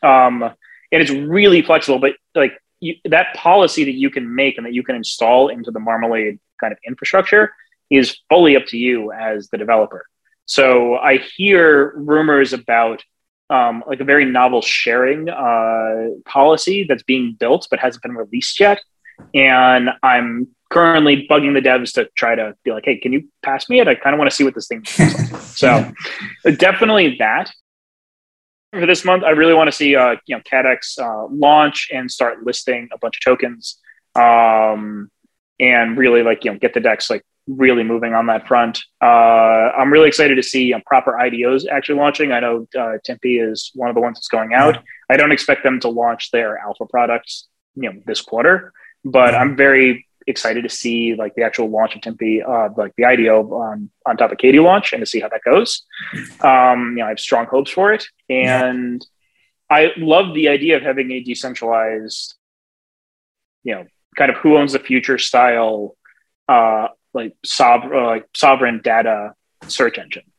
[0.04, 4.66] Um, and it's really flexible, but like you, that policy that you can make and
[4.66, 7.54] that you can install into the Marmalade kind of infrastructure
[7.90, 10.06] is fully up to you as the developer.
[10.46, 13.04] So I hear rumors about
[13.50, 18.60] um, like a very novel sharing uh, policy that's being built but hasn't been released
[18.60, 18.82] yet.
[19.34, 23.70] And I'm currently bugging the devs to try to be like, hey, can you pass
[23.70, 23.88] me it?
[23.88, 25.42] I kind of want to see what this thing looks like.
[25.42, 25.92] so
[26.58, 27.52] definitely that.
[28.72, 32.10] For this month, I really want to see uh, you know Kaddex uh, launch and
[32.10, 33.78] start listing a bunch of tokens,
[34.16, 35.12] um,
[35.60, 38.80] and really like you know get the DEX like really moving on that front.
[39.00, 42.32] Uh, I'm really excited to see proper IDOs actually launching.
[42.32, 44.80] I know uh, Timpi is one of the ones that's going out.
[45.08, 48.74] I don't expect them to launch their alpha products, you know, this quarter,
[49.06, 53.06] but I'm very excited to see like the actual launch of Timpi, uh, like the
[53.06, 55.84] IDO on, on top of KD launch and to see how that goes.
[56.42, 58.06] Um, you know, I have strong hopes for it.
[58.30, 59.06] And.
[59.70, 62.36] I love the idea of having a decentralized,
[63.64, 65.96] you know, kind of who owns the future style,
[66.48, 69.34] uh, like, sov- uh, like sovereign data
[69.68, 70.32] search engine.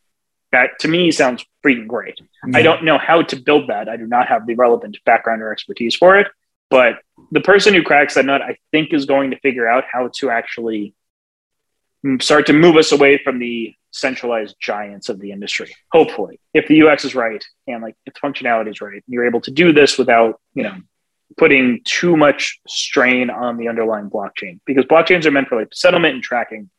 [0.52, 2.20] That to me sounds freaking great.
[2.46, 2.58] Yeah.
[2.58, 3.88] I don't know how to build that.
[3.88, 6.28] I do not have the relevant background or expertise for it.
[6.74, 10.10] But the person who cracks that nut, I think, is going to figure out how
[10.16, 10.92] to actually
[12.20, 15.72] start to move us away from the centralized giants of the industry.
[15.92, 19.52] Hopefully, if the UX is right and like if functionality is right, you're able to
[19.52, 20.74] do this without you know
[21.36, 26.14] putting too much strain on the underlying blockchain because blockchains are meant for like settlement
[26.14, 26.70] and tracking.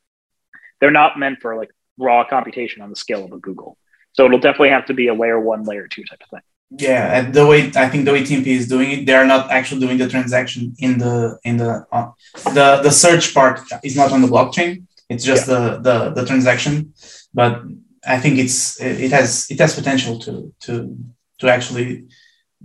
[0.82, 3.78] They're not meant for like raw computation on the scale of a Google.
[4.12, 6.42] So it'll definitely have to be a layer one, layer two type of thing.
[6.72, 9.82] Yeah, the way I think the way Timpi is doing it, they are not actually
[9.82, 12.12] doing the transaction in the in the uh,
[12.54, 14.84] the the search part is not on the blockchain.
[15.08, 15.54] It's just yeah.
[15.54, 16.94] the, the the transaction,
[17.34, 17.62] but
[18.06, 20.98] I think it's it has it has potential to to
[21.40, 22.06] to actually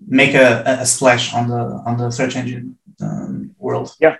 [0.06, 2.78] make a, a splash on the on the search engine.
[3.02, 3.94] Um, world.
[4.00, 4.16] Yeah.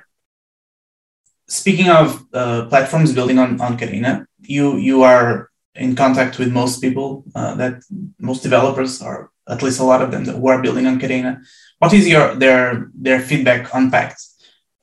[1.49, 6.81] Speaking of uh, platforms building on on Kadena, you you are in contact with most
[6.81, 7.83] people uh, that
[8.19, 11.43] most developers are at least a lot of them who are building on Kadena.
[11.79, 14.21] What is your their their feedback on Pact?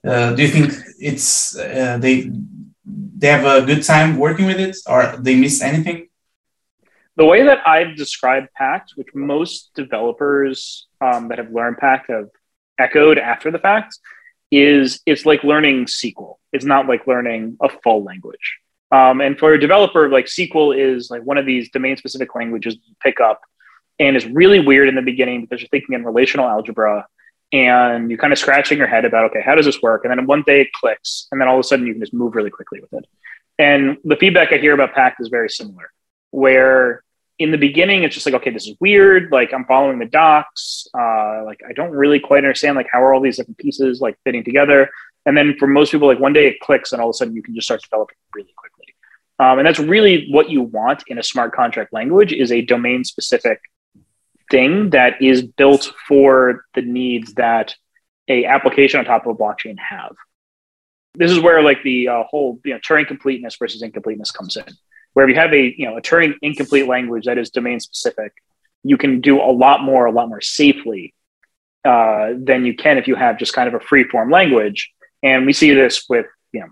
[0.05, 2.31] Uh, do you think it's uh, they
[2.85, 6.07] they have a good time working with it, or they miss anything?
[7.15, 12.29] The way that I've described Pact, which most developers um, that have learned Pact have
[12.77, 13.97] echoed after the fact,
[14.51, 16.35] is it's like learning SQL.
[16.53, 18.59] It's not like learning a full language.
[18.91, 22.75] Um, and for a developer, like SQL is like one of these domain specific languages
[22.75, 23.41] you pick up
[23.99, 27.07] and it's really weird in the beginning because you're thinking in relational algebra
[27.51, 30.03] and you're kind of scratching your head about, okay, how does this work?
[30.03, 32.13] And then one day it clicks and then all of a sudden you can just
[32.13, 33.05] move really quickly with it.
[33.57, 35.91] And the feedback I hear about Pact is very similar,
[36.31, 37.03] where
[37.39, 39.31] in the beginning it's just like, okay, this is weird.
[39.31, 40.87] Like I'm following the docs.
[40.93, 44.17] Uh, like I don't really quite understand like how are all these different pieces like
[44.23, 44.89] fitting together.
[45.25, 47.35] And then for most people, like one day it clicks and all of a sudden
[47.35, 48.85] you can just start developing really quickly.
[49.39, 53.03] Um, and that's really what you want in a smart contract language is a domain
[53.03, 53.59] specific
[54.49, 57.75] thing that is built for the needs that
[58.27, 60.15] a application on top of a blockchain have.
[61.15, 64.65] This is where like the uh, whole you know Turing completeness versus incompleteness comes in.
[65.13, 68.33] Where if you have a you know a Turing incomplete language that is domain specific,
[68.83, 71.13] you can do a lot more, a lot more safely
[71.85, 74.91] uh, than you can if you have just kind of a free form language
[75.23, 76.67] and we see this with, you know,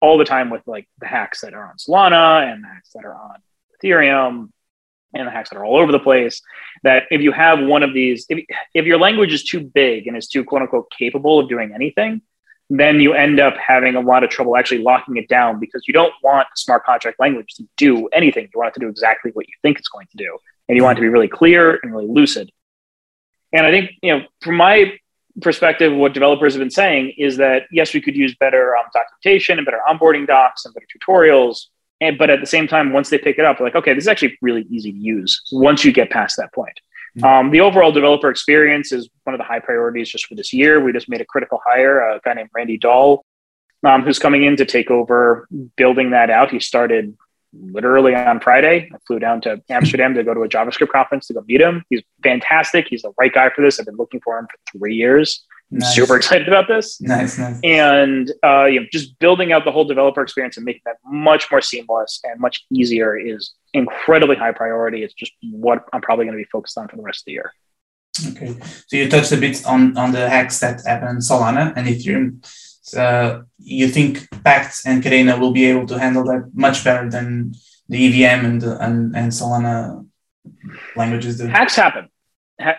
[0.00, 3.04] all the time with like the hacks that are on Solana and the hacks that
[3.04, 3.36] are on
[3.82, 4.50] Ethereum
[5.14, 6.42] and the hacks that are all over the place.
[6.82, 8.44] That if you have one of these, if,
[8.74, 12.22] if your language is too big and is too quote unquote capable of doing anything,
[12.70, 15.92] then you end up having a lot of trouble actually locking it down because you
[15.92, 18.48] don't want smart contract language to do anything.
[18.54, 20.38] You want it to do exactly what you think it's going to do.
[20.68, 22.52] And you want it to be really clear and really lucid.
[23.52, 24.92] And I think, you know, from my
[25.42, 29.58] perspective, what developers have been saying is that yes, we could use better um, documentation
[29.58, 31.66] and better onboarding docs and better tutorials.
[32.00, 34.08] And, but at the same time, once they pick it up, like, okay, this is
[34.08, 36.80] actually really easy to use once you get past that point.
[37.18, 37.26] Mm-hmm.
[37.26, 40.80] Um, the overall developer experience is one of the high priorities just for this year.
[40.82, 43.24] We just made a critical hire, a guy named Randy Dahl,
[43.84, 46.50] um, who's coming in to take over building that out.
[46.50, 47.16] He started
[47.52, 48.90] literally on Friday.
[48.94, 51.84] I flew down to Amsterdam to go to a JavaScript conference to go meet him.
[51.90, 52.86] He's fantastic.
[52.88, 53.80] He's the right guy for this.
[53.80, 55.44] I've been looking for him for three years.
[55.72, 55.94] Nice.
[55.94, 57.00] Super excited about this.
[57.00, 57.60] Nice, nice.
[57.62, 61.50] And uh, you know, just building out the whole developer experience and making that much
[61.50, 65.04] more seamless and much easier is incredibly high priority.
[65.04, 67.32] It's just what I'm probably going to be focused on for the rest of the
[67.32, 67.52] year.
[68.32, 68.56] Okay,
[68.88, 72.42] so you touched a bit on on the hacks that happen Solana and Ethereum
[72.96, 77.54] uh, you think Pact and Kadena will be able to handle that much better than
[77.88, 80.06] the EVM and and, and Solana
[80.96, 81.46] languages do?
[81.46, 82.08] Hacks happen.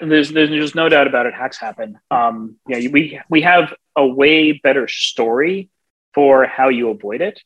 [0.02, 1.34] There's there's just no doubt about it.
[1.34, 2.00] Hacks happen.
[2.10, 5.70] Um, yeah, we we have a way better story
[6.14, 7.42] for how you avoid it.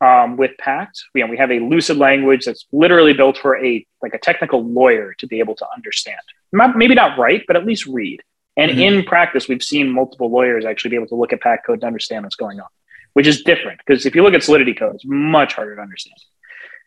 [0.00, 4.14] Um, with Pact, we, we have a lucid language that's literally built for a like
[4.14, 6.20] a technical lawyer to be able to understand.
[6.52, 8.20] Not, maybe not write, but at least read.
[8.56, 8.80] And mm-hmm.
[8.80, 11.86] in practice, we've seen multiple lawyers actually be able to look at Pact code to
[11.86, 12.66] understand what's going on,
[13.12, 16.16] which is different because if you look at Solidity code, it's much harder to understand.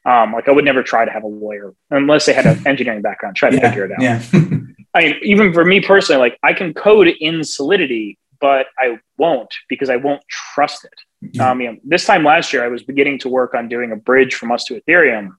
[0.05, 3.01] Um, like I would never try to have a lawyer unless they had an engineering
[3.01, 4.01] background try to yeah, figure it out.
[4.01, 4.21] Yeah.
[4.93, 9.53] I mean, even for me personally, like I can code in Solidity, but I won't
[9.67, 11.33] because I won't trust it.
[11.33, 11.49] Yeah.
[11.49, 13.95] Um, you know, this time last year, I was beginning to work on doing a
[13.95, 15.31] bridge from us to Ethereum,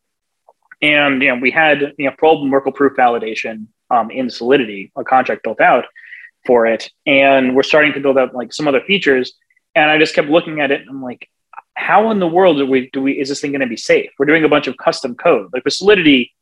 [0.83, 5.05] and you know, we had you know full Merkle proof validation um, in Solidity, a
[5.05, 5.85] contract built out
[6.47, 6.91] for it.
[7.07, 9.35] And we're starting to build out like some other features.
[9.75, 11.29] And I just kept looking at it and I'm like,
[11.77, 14.11] how in the world do we do we is this thing going to be safe?
[14.19, 15.51] We're doing a bunch of custom code.
[15.53, 16.35] Like with Solidity,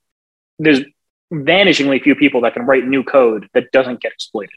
[0.58, 0.80] there's
[1.32, 4.54] vanishingly few people that can write new code that doesn't get exploited.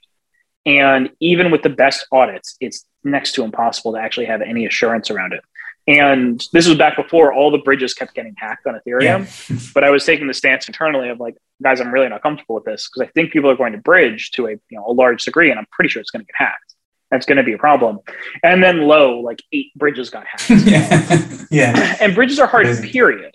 [0.66, 5.10] And even with the best audits, it's next to impossible to actually have any assurance
[5.10, 5.42] around it.
[5.88, 9.50] And this was back before all the bridges kept getting hacked on Ethereum.
[9.50, 9.58] Yeah.
[9.74, 12.66] but I was taking the stance internally of like, guys, I'm really not comfortable with
[12.66, 15.24] this because I think people are going to bridge to a you know a large
[15.24, 16.76] degree, and I'm pretty sure it's going to get hacked.
[17.12, 18.00] That's going to be a problem.
[18.44, 20.50] And then low, like eight bridges got hacked.
[20.66, 21.46] yeah.
[21.50, 21.98] yeah.
[22.02, 23.34] And bridges are hard, period.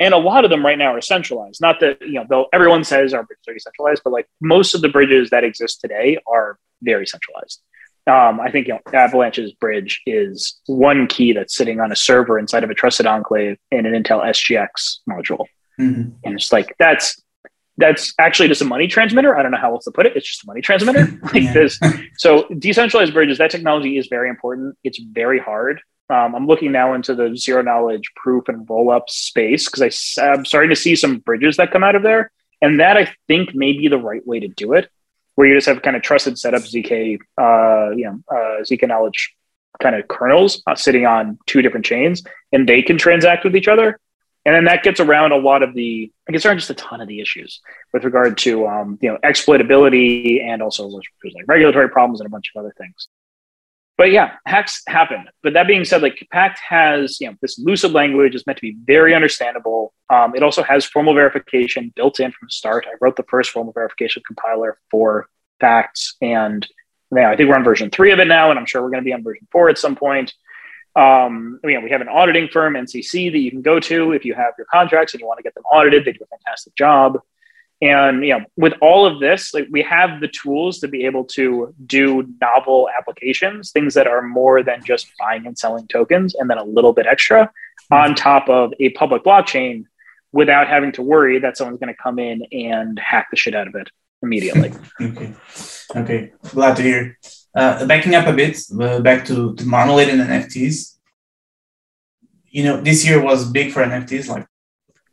[0.00, 1.60] And a lot of them right now are centralized.
[1.60, 4.80] Not that, you know, though everyone says our bridges are decentralized, but like most of
[4.80, 7.60] the bridges that exist today are very centralized.
[8.08, 12.38] Um, I think you know, Avalanche's bridge is one key that's sitting on a server
[12.38, 15.44] inside of a trusted enclave in an Intel SGX module,
[15.78, 16.10] mm-hmm.
[16.24, 17.20] and it's like that's
[17.78, 19.36] that's actually just a money transmitter.
[19.36, 20.16] I don't know how else to put it.
[20.16, 21.52] It's just a money transmitter like yeah.
[21.52, 21.80] this.
[22.18, 24.76] So decentralized bridges, that technology is very important.
[24.84, 25.80] It's very hard.
[26.10, 30.44] Um, I'm looking now into the zero knowledge proof and roll up space because I'm
[30.44, 33.72] starting to see some bridges that come out of there, and that I think may
[33.72, 34.90] be the right way to do it
[35.38, 39.36] where you just have kind of trusted setup ZK, uh, you know, uh, ZK knowledge
[39.80, 43.68] kind of kernels uh, sitting on two different chains, and they can transact with each
[43.68, 44.00] other.
[44.48, 46.74] And then that gets around a lot of the, I guess there aren't just a
[46.74, 47.60] ton of the issues
[47.92, 51.04] with regard to, um, you know, exploitability and also like
[51.46, 53.08] regulatory problems and a bunch of other things.
[53.98, 55.26] But yeah, hacks happen.
[55.42, 58.62] But that being said, like Pact has, you know, this Lucid language is meant to
[58.62, 59.92] be very understandable.
[60.08, 62.86] Um, it also has formal verification built in from the start.
[62.88, 65.28] I wrote the first formal verification compiler for
[65.60, 66.66] Pacts, and
[67.10, 69.02] now I think we're on version three of it now, and I'm sure we're going
[69.02, 70.32] to be on version four at some point.
[70.98, 74.34] Um, know, we have an auditing firm, NCC, that you can go to if you
[74.34, 76.04] have your contracts and you want to get them audited.
[76.04, 77.20] They do a fantastic job.
[77.80, 81.24] And you know, with all of this, like we have the tools to be able
[81.26, 86.50] to do novel applications, things that are more than just buying and selling tokens, and
[86.50, 87.48] then a little bit extra
[87.92, 89.84] on top of a public blockchain
[90.32, 93.68] without having to worry that someone's going to come in and hack the shit out
[93.68, 93.88] of it
[94.22, 94.72] immediately.
[95.00, 95.32] okay,
[95.94, 97.18] okay, glad to hear.
[97.54, 100.96] Uh, backing up a bit, uh, back to, to Marmalade and NFTs.
[102.50, 104.46] You know, this year was big for NFTs, like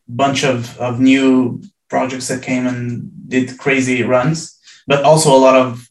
[0.07, 5.55] bunch of, of new projects that came and did crazy runs, but also a lot
[5.55, 5.89] of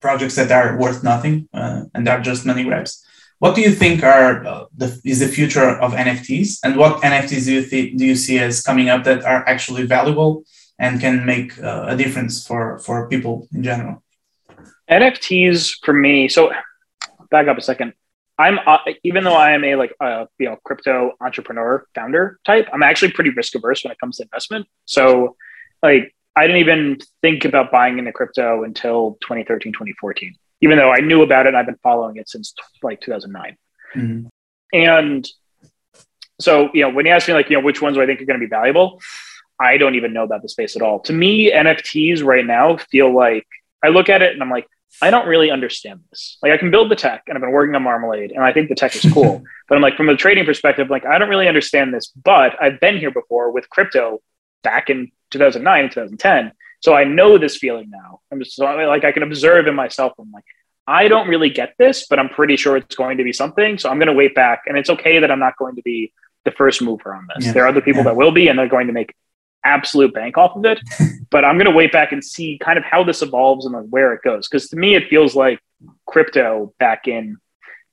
[0.00, 3.04] projects that are worth nothing uh, and are just money grabs.
[3.38, 7.46] What do you think are uh, the, is the future of NFTs, and what NFTs
[7.46, 10.44] do you th- do you see as coming up that are actually valuable
[10.78, 14.02] and can make uh, a difference for for people in general?
[14.90, 16.28] NFTs for me.
[16.28, 16.52] So
[17.30, 17.94] back up a second.
[18.38, 22.68] I'm uh, even though I am a like a you know crypto entrepreneur founder type,
[22.72, 24.66] I'm actually pretty risk averse when it comes to investment.
[24.86, 25.36] So
[25.82, 31.00] like I didn't even think about buying into crypto until 2013, 2014, even though I
[31.00, 33.56] knew about it and I've been following it since like 2009.
[33.94, 34.28] Mm-hmm.
[34.72, 35.28] And
[36.40, 38.22] so, you know, when you ask me like, you know, which ones do I think
[38.22, 39.00] are going to be valuable?
[39.60, 41.00] I don't even know about the space at all.
[41.00, 43.46] To me, NFTs right now feel like
[43.84, 44.66] I look at it and I'm like,
[45.02, 46.38] I don't really understand this.
[46.42, 48.68] Like I can build the tech and I've been working on Marmalade and I think
[48.68, 49.42] the tech is cool.
[49.68, 52.80] but I'm like, from a trading perspective, like I don't really understand this, but I've
[52.80, 54.20] been here before with crypto
[54.62, 56.52] back in 2009 and 2010.
[56.80, 58.20] So I know this feeling now.
[58.32, 60.12] I'm just like, I can observe in myself.
[60.18, 60.44] I'm like,
[60.86, 63.78] I don't really get this, but I'm pretty sure it's going to be something.
[63.78, 64.62] So I'm going to wait back.
[64.66, 66.12] And it's okay that I'm not going to be
[66.44, 67.46] the first mover on this.
[67.46, 67.52] Yeah.
[67.52, 68.04] There are other people yeah.
[68.04, 69.14] that will be, and they're going to make
[69.64, 70.80] absolute bank off of it.
[71.30, 74.12] but I'm going to wait back and see kind of how this evolves and where
[74.12, 74.48] it goes.
[74.48, 75.60] Because to me, it feels like
[76.06, 77.36] crypto back in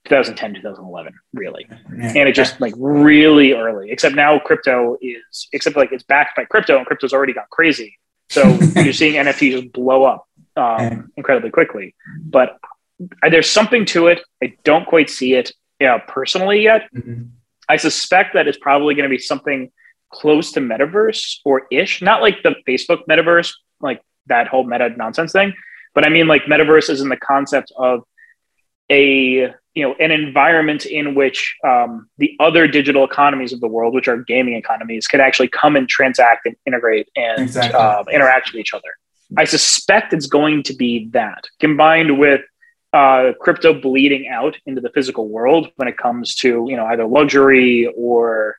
[0.06, 1.68] 2010, 2011, really.
[1.90, 6.46] And it just like really early, except now crypto is, except like it's backed by
[6.46, 7.98] crypto and crypto's already gone crazy.
[8.30, 8.44] So
[8.76, 11.96] you're seeing NFTs just blow up um, incredibly quickly.
[12.22, 12.58] But
[13.30, 14.22] there's something to it.
[14.44, 16.90] I don't quite see it yeah, personally yet.
[16.96, 17.24] Mm-hmm.
[17.70, 19.72] I suspect that it's probably going to be something
[20.12, 25.32] close to metaverse or ish, not like the Facebook metaverse, like that whole meta nonsense
[25.32, 25.54] thing,
[25.94, 28.04] but I mean like metaverse is in the concept of
[28.90, 33.94] a you know an environment in which um, the other digital economies of the world,
[33.94, 37.80] which are gaming economies, could actually come and transact and integrate and exactly.
[37.80, 38.96] uh, interact with each other.
[39.36, 42.42] I suspect it's going to be that combined with
[42.94, 47.06] uh, crypto bleeding out into the physical world when it comes to you know either
[47.06, 48.56] luxury or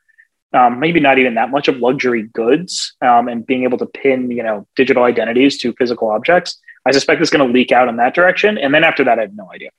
[0.52, 4.30] um, maybe not even that much of luxury goods um, and being able to pin
[4.30, 7.96] you know digital identities to physical objects i suspect it's going to leak out in
[7.96, 8.56] that direction.
[8.58, 9.70] And then after that i have no idea.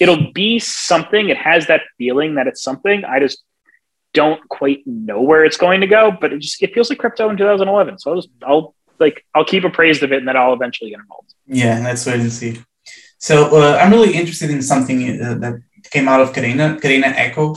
[0.00, 3.04] It'll be something it has that feeling that it's something.
[3.04, 3.42] I just
[4.14, 7.28] don't quite know where it's going to go but it just it feels like crypto
[7.30, 10.52] in 2011 so i'll just i'll like i'll keep appraised of it and then i'll
[10.52, 11.34] eventually get involved.
[11.46, 12.62] Yeah that's what and see.
[13.18, 15.54] So uh, i'm really interested in something uh, that
[15.90, 17.56] came out of Kadena Kadena echo.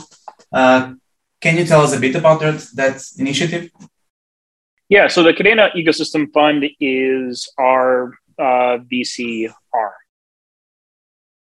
[0.52, 0.94] Uh,
[1.40, 3.70] can you tell us a bit about that, that initiative?
[4.88, 9.52] Yeah, so the Kadena Ecosystem Fund is our uh, VCR.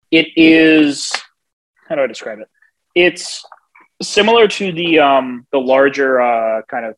[0.10, 1.12] It is,
[1.88, 2.48] how do I describe it?
[2.96, 3.46] It's
[4.02, 6.96] similar to the um, the larger uh, kind of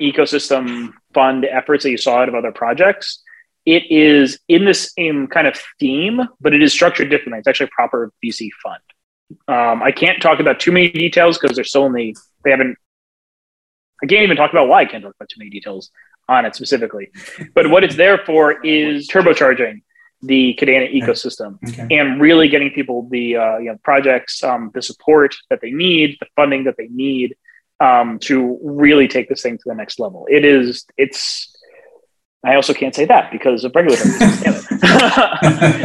[0.00, 3.22] ecosystem fund efforts that you saw out of other projects.
[3.64, 7.38] It is in the same kind of theme, but it is structured differently.
[7.38, 8.82] It's actually a proper VC fund.
[9.48, 12.76] Um, I can't talk about too many details because they're still in the they haven't.
[14.02, 15.90] I can't even talk about why I can't talk about too many details
[16.28, 17.10] on it specifically.
[17.54, 19.82] But what it's there for is turbocharging
[20.22, 21.86] the Kadena ecosystem okay.
[21.96, 26.16] and really getting people the uh, you know projects, um, the support that they need,
[26.20, 27.36] the funding that they need
[27.80, 30.26] um, to really take this thing to the next level.
[30.30, 31.50] It is it's.
[32.46, 34.68] I also can't say that because of regulatory reasons.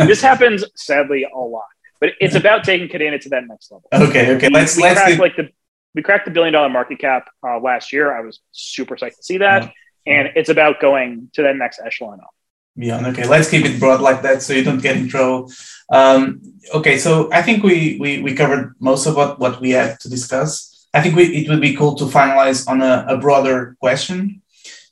[0.08, 1.64] this happens sadly a lot.
[2.00, 3.88] But it's about taking Kadena to that next level.
[3.91, 4.50] Okay, okay.
[4.50, 5.22] Let's we let's cracked, do...
[5.22, 5.50] like the
[5.95, 8.16] we cracked the billion dollar market cap uh, last year.
[8.16, 9.72] I was super psyched to see that, oh.
[10.06, 12.30] and it's about going to that next echelon up.
[12.76, 13.06] Yeah.
[13.08, 13.28] Okay.
[13.28, 15.52] Let's keep it broad like that, so you don't get in trouble.
[15.91, 16.41] Um,
[16.74, 20.10] okay, so I think we, we we covered most of what what we had to
[20.10, 20.88] discuss.
[20.93, 24.41] I think we, it would be cool to finalize on a, a broader question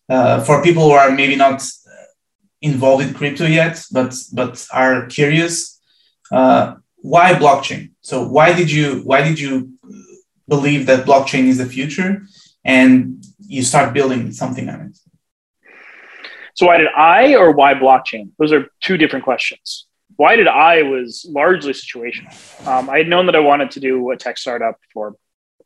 [0.10, 1.64] uh, for people who are maybe not
[2.62, 5.80] involved in crypto yet, but but are curious.
[6.32, 6.76] Uh,
[7.08, 7.92] why blockchain?
[8.02, 9.74] So why did you why did you
[10.48, 12.24] believe that blockchain is the future,
[12.66, 14.98] and you start building something on it?
[16.56, 18.32] So why did I or why blockchain?
[18.40, 19.88] Those are two different questions.
[20.18, 22.34] Why did I was largely situational.
[22.68, 25.16] Um, I had known that I wanted to do a tech startup for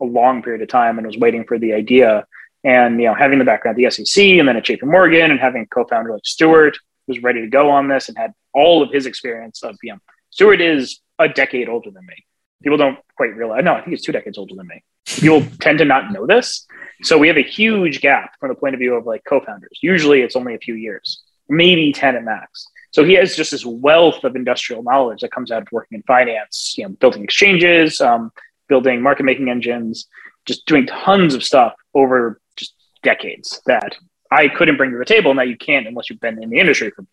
[0.01, 2.25] a long period of time and was waiting for the idea.
[2.63, 5.39] And you know, having the background at the SEC and then at JP Morgan and
[5.39, 6.77] having a co-founder like Stuart
[7.07, 9.99] was ready to go on this and had all of his experience of you know,
[10.29, 12.25] Stuart is a decade older than me.
[12.63, 13.63] People don't quite realize.
[13.63, 14.83] No, I think he's two decades older than me.
[15.05, 16.65] People tend to not know this.
[17.03, 19.79] So we have a huge gap from the point of view of like co-founders.
[19.81, 22.67] Usually it's only a few years, maybe 10 at max.
[22.91, 26.03] So he has just this wealth of industrial knowledge that comes out of working in
[26.03, 28.31] finance, you know, building exchanges, um,
[28.67, 30.07] building market making engines,
[30.45, 33.97] just doing tons of stuff over just decades that
[34.31, 36.91] I couldn't bring to the table that you can't unless you've been in the industry
[36.91, 37.05] for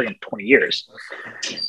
[0.00, 0.88] you know, 20 years.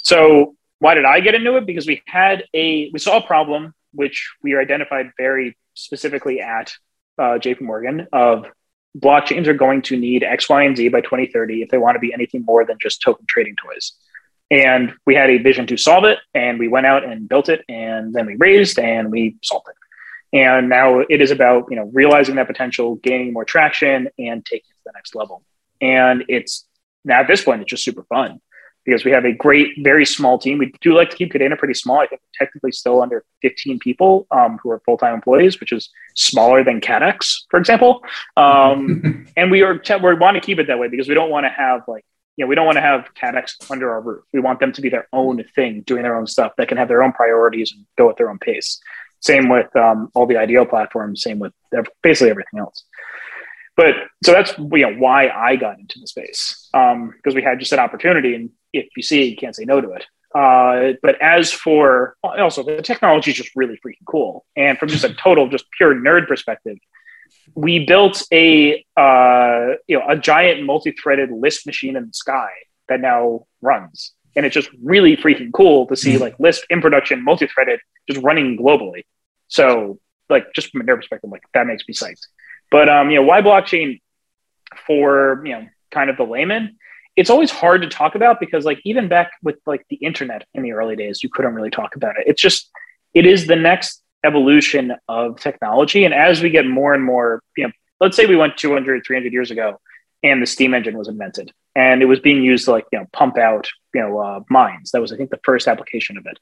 [0.04, 0.56] So
[0.86, 1.66] why did I get into it?
[1.66, 6.76] Because we had a, we saw a problem which we identified very specifically at
[7.18, 8.46] uh, JP Morgan of
[8.96, 12.00] blockchains are going to need X, Y, and Z by 2030 if they want to
[12.00, 13.94] be anything more than just token trading toys.
[14.52, 17.66] And we had a vision to solve it, and we went out and built it,
[17.68, 20.38] and then we raised and we solved it.
[20.38, 24.70] And now it is about you know realizing that potential, gaining more traction, and taking
[24.70, 25.42] it to the next level.
[25.82, 26.68] And it's
[27.04, 28.40] now at this point, it's just super fun
[28.86, 30.60] because we have a great, very small team.
[30.60, 32.00] We do like to keep Kadena pretty small.
[32.00, 35.72] I think we're technically still under 15 people um, who are full time employees, which
[35.72, 38.04] is smaller than Kaddex, for example.
[38.38, 41.46] Um, and we are we want to keep it that way because we don't want
[41.46, 42.06] to have like
[42.38, 44.24] you know we don't want to have Kaddex under our roof.
[44.32, 46.88] We want them to be their own thing, doing their own stuff that can have
[46.88, 48.80] their own priorities and go at their own pace.
[49.20, 51.24] Same with um, all the IDO platforms.
[51.24, 51.54] Same with
[52.04, 52.84] basically everything else
[53.76, 57.60] but so that's you know why I got into the space because um, we had
[57.60, 60.06] just an opportunity, and if you see it, you can't say no to it.
[60.34, 65.06] Uh, but as for also the technology is just really freaking cool, and from just
[65.06, 66.78] a total just pure nerd perspective,
[67.54, 72.50] we built a uh, you know a giant multi-threaded Lisp machine in the sky
[72.90, 76.24] that now runs, and it's just really freaking cool to see mm-hmm.
[76.24, 79.04] like Lisp in production, multi-threaded, just running globally.
[79.48, 80.00] So
[80.30, 82.28] like just from a nerd perspective, like that makes me psyched.
[82.72, 84.02] But um, you know, why blockchain
[84.86, 86.78] for you know kind of the layman?
[87.16, 90.64] It's always hard to talk about because like even back with like the internet in
[90.64, 92.26] the early days, you couldn't really talk about it.
[92.28, 92.70] It's just
[93.14, 97.66] it is the next evolution of technology, and as we get more and more, you
[97.66, 99.80] know, let's say we went 200, 300 years ago,
[100.24, 103.06] and the steam engine was invented, and it was being used to like you know
[103.14, 104.92] pump out you know uh, mines.
[104.92, 106.38] That was I think the first application of it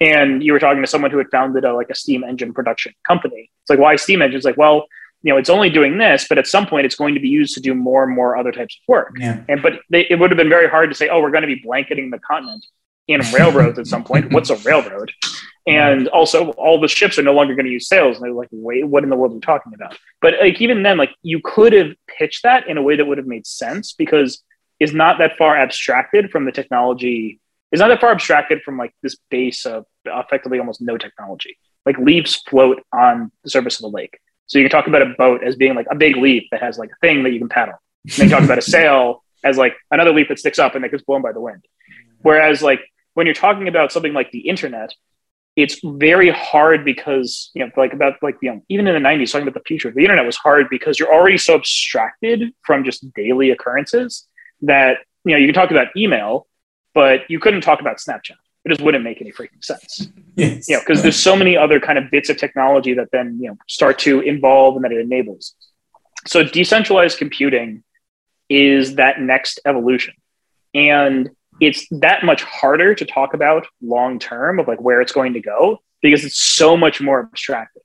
[0.00, 2.92] and you were talking to someone who had founded a like a steam engine production
[3.06, 3.50] company.
[3.62, 4.44] It's like why steam engines?
[4.44, 4.86] Like, well,
[5.22, 7.54] you know, it's only doing this, but at some point it's going to be used
[7.54, 9.14] to do more and more other types of work.
[9.18, 9.42] Yeah.
[9.48, 11.48] And but they, it would have been very hard to say, oh, we're going to
[11.48, 12.64] be blanketing the continent
[13.08, 14.32] in railroads at some point.
[14.32, 15.12] What's a railroad?
[15.66, 18.16] And also, all the ships are no longer going to use sails.
[18.16, 19.98] And they're like, wait, what in the world are you talking about?
[20.22, 23.18] But like even then, like you could have pitched that in a way that would
[23.18, 24.42] have made sense because
[24.78, 27.40] is not that far abstracted from the technology.
[27.72, 31.58] Is not that far abstracted from like this base of effectively almost no technology.
[31.84, 34.18] Like leaves float on the surface of the lake
[34.48, 36.78] so you can talk about a boat as being like a big leaf that has
[36.78, 37.74] like a thing that you can paddle.
[38.04, 40.90] And then talk about a sail as like another leaf that sticks up and that
[40.90, 41.64] gets blown by the wind.
[42.22, 42.80] Whereas like
[43.14, 44.94] when you're talking about something like the internet,
[45.54, 49.32] it's very hard because you know like about like you know even in the 90s
[49.32, 53.12] talking about the future the internet was hard because you're already so abstracted from just
[53.14, 54.28] daily occurrences
[54.62, 56.46] that you know you can talk about email
[56.94, 58.36] but you couldn't talk about snapchat
[58.68, 60.08] it just wouldn't make any freaking sense.
[60.36, 60.68] Yes.
[60.68, 63.48] You know, because there's so many other kind of bits of technology that then you
[63.48, 65.54] know start to involve and that it enables.
[66.26, 67.82] So decentralized computing
[68.48, 70.14] is that next evolution,
[70.74, 75.32] and it's that much harder to talk about long term of like where it's going
[75.32, 77.82] to go because it's so much more abstracted.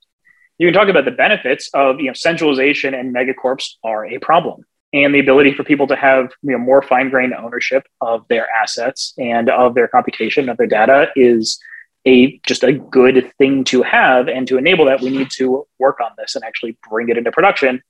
[0.58, 4.64] You can talk about the benefits of you know centralization and megacorps are a problem
[4.94, 9.12] and the ability for people to have you know, more fine-grained ownership of their assets
[9.18, 11.58] and of their computation of their data is
[12.06, 15.98] a just a good thing to have and to enable that we need to work
[16.00, 17.82] on this and actually bring it into production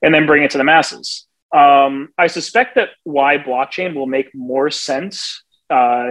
[0.00, 1.26] and then bring it to the masses.
[1.52, 6.08] Um, i suspect that why blockchain will make more sense uh,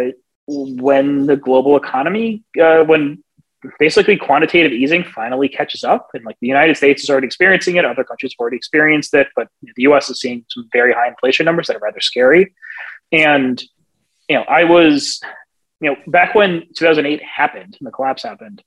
[0.47, 3.23] when the global economy uh, when
[3.79, 7.85] basically quantitative easing finally catches up and like the united states is already experiencing it
[7.85, 11.45] other countries have already experienced it but the us is seeing some very high inflation
[11.45, 12.53] numbers that are rather scary
[13.11, 13.63] and
[14.29, 15.21] you know i was
[15.81, 18.63] you know, back when 2008 happened and the collapse happened,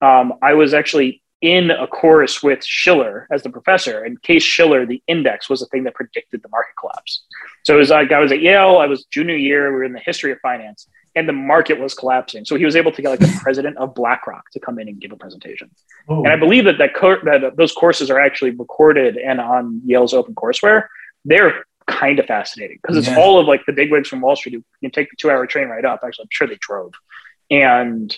[0.00, 4.86] um, I was actually in a course with Shiller as the professor, and Case Shiller,
[4.86, 7.24] the index was the thing that predicted the market collapse.
[7.64, 9.92] So it was like I was at Yale, I was junior year, we were in
[9.92, 12.44] the history of finance, and the market was collapsing.
[12.44, 15.00] So he was able to get like the president of BlackRock to come in and
[15.00, 15.70] give a presentation.
[16.08, 16.22] Oh.
[16.22, 20.14] And I believe that that, co- that those courses are actually recorded and on Yale's
[20.14, 20.86] open courseware.
[21.24, 23.18] They're kind of fascinating because it's yeah.
[23.18, 24.54] all of like the bigwigs from Wall Street.
[24.54, 26.00] who can take the two hour train right up.
[26.04, 26.92] Actually, I'm sure they drove,
[27.50, 28.16] and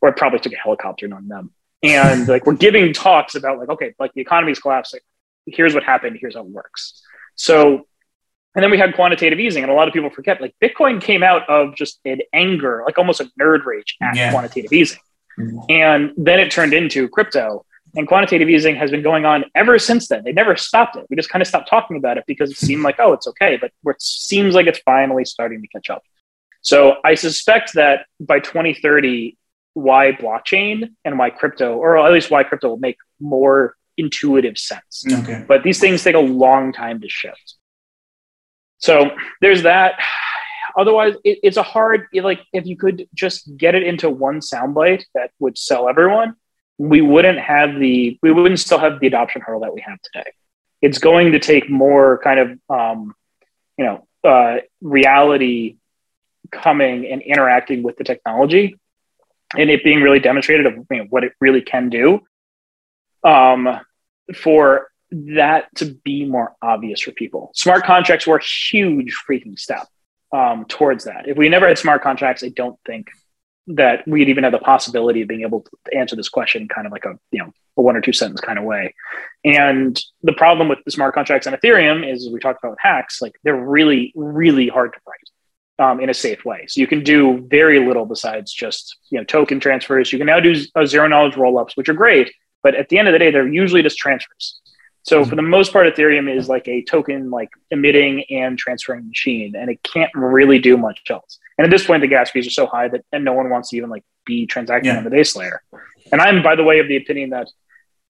[0.00, 1.50] or probably took a helicopter, on them.
[1.82, 5.00] And like we're giving talks about like okay, like the economy's collapsing.
[5.46, 6.18] Here's what happened.
[6.20, 7.02] Here's how it works.
[7.34, 7.86] So
[8.56, 11.22] and then we had quantitative easing, and a lot of people forget like Bitcoin came
[11.22, 14.30] out of just an anger, like almost a nerd rage at yeah.
[14.30, 14.98] quantitative easing.
[15.38, 15.58] Mm-hmm.
[15.68, 17.64] And then it turned into crypto.
[17.94, 20.22] And quantitative easing has been going on ever since then.
[20.24, 21.06] They never stopped it.
[21.08, 23.58] We just kind of stopped talking about it because it seemed like, oh, it's okay.
[23.58, 26.02] But it seems like it's finally starting to catch up.
[26.60, 29.38] So I suspect that by 2030,
[29.74, 35.04] why blockchain and why crypto, or at least why crypto will make more intuitive sense.
[35.10, 35.44] Okay.
[35.46, 37.54] But these things take a long time to shift.
[38.78, 39.10] So
[39.40, 39.94] there's that.
[40.76, 45.04] Otherwise, it, it's a hard like if you could just get it into one soundbite
[45.14, 46.36] that would sell everyone,
[46.78, 50.30] we wouldn't have the we wouldn't still have the adoption hurdle that we have today.
[50.82, 53.14] It's going to take more kind of um,
[53.78, 55.76] you know uh, reality
[56.52, 58.78] coming and interacting with the technology
[59.56, 62.20] and it being really demonstrated of you know, what it really can do
[63.24, 63.80] um,
[64.34, 67.50] for that to be more obvious for people.
[67.54, 69.86] Smart contracts were a huge freaking step
[70.32, 71.28] um, towards that.
[71.28, 73.08] If we never had smart contracts, I don't think
[73.68, 76.92] that we'd even have the possibility of being able to answer this question kind of
[76.92, 78.94] like a you know a one or two sentence kind of way.
[79.44, 83.20] And the problem with the smart contracts on Ethereum is we talked about with hacks,
[83.20, 86.66] like they're really, really hard to write um, in a safe way.
[86.68, 90.12] So you can do very little besides just you know token transfers.
[90.12, 90.54] You can now do
[90.86, 92.32] zero knowledge rollups, which are great,
[92.62, 94.60] but at the end of the day, they're usually just transfers.
[95.06, 95.30] So mm-hmm.
[95.30, 99.70] for the most part, Ethereum is like a token like emitting and transferring machine, and
[99.70, 101.38] it can't really do much else.
[101.56, 103.70] And at this point, the gas fees are so high that and no one wants
[103.70, 104.98] to even like be transacting yeah.
[104.98, 105.62] on the base layer.
[106.10, 107.48] And I'm, by the way, of the opinion that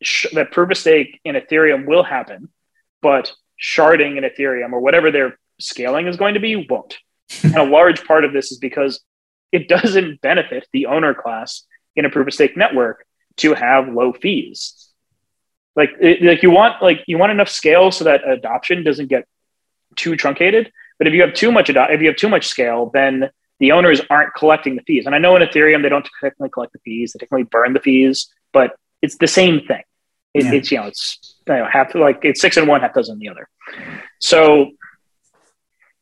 [0.03, 2.49] sh- that proof of stake in Ethereum will happen,
[3.03, 3.31] but
[3.63, 6.97] sharding in Ethereum or whatever their scaling is going to be won't.
[7.43, 9.01] and a large part of this is because
[9.53, 13.05] it doesn't benefit the owner class in a proof of stake network
[13.37, 14.86] to have low fees
[15.77, 19.27] like it, like you want like you want enough scale so that adoption doesn't get
[19.95, 22.91] too truncated but if you have too much ado- if you have too much scale
[22.93, 26.51] then the owners aren't collecting the fees and i know in ethereum they don't technically
[26.51, 29.83] collect the fees they technically burn the fees but it's the same thing
[30.35, 30.53] it, yeah.
[30.53, 33.29] it's you know it's you know half like it's six and one half dozen the
[33.29, 33.49] other
[34.21, 34.71] so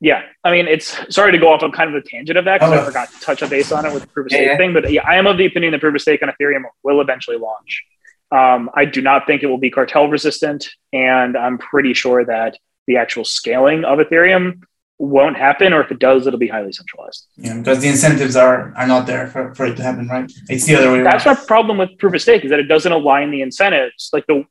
[0.05, 2.61] yeah, I mean, it's sorry to go off on kind of a tangent of that
[2.61, 4.49] because oh, I forgot to touch a base on it with the proof of stake
[4.49, 4.75] yeah, thing.
[4.75, 7.39] But yeah, I am of the opinion that proof of stake on Ethereum will eventually
[7.39, 7.83] launch.
[8.31, 12.59] Um, I do not think it will be cartel resistant, and I'm pretty sure that
[12.87, 14.62] the actual scaling of Ethereum
[14.99, 17.27] won't happen, or if it does, it'll be highly centralized.
[17.37, 20.31] Yeah, because the incentives are are not there for, for it to happen, right?
[20.49, 21.01] It's the other way.
[21.01, 21.05] Around.
[21.05, 21.37] That's around.
[21.37, 24.11] my problem with proof of stake is that it doesn't align the incentives.
[24.12, 24.45] Like the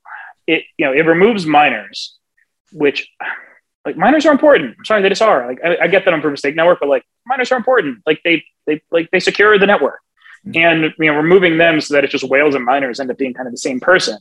[0.46, 2.18] it you know it removes miners,
[2.72, 3.08] which
[3.84, 4.76] like miners are important.
[4.78, 5.46] I'm sorry, they just are.
[5.46, 7.98] Like I, I get that on proof of stake network, but like miners are important.
[8.06, 10.00] Like they they like they secure the network
[10.46, 13.34] and you know removing them so that it's just whales and miners end up being
[13.34, 14.18] kind of the same person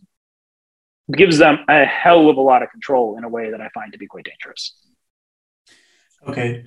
[1.11, 3.91] gives them a hell of a lot of control in a way that I find
[3.91, 4.75] to be quite dangerous.
[6.25, 6.65] Okay.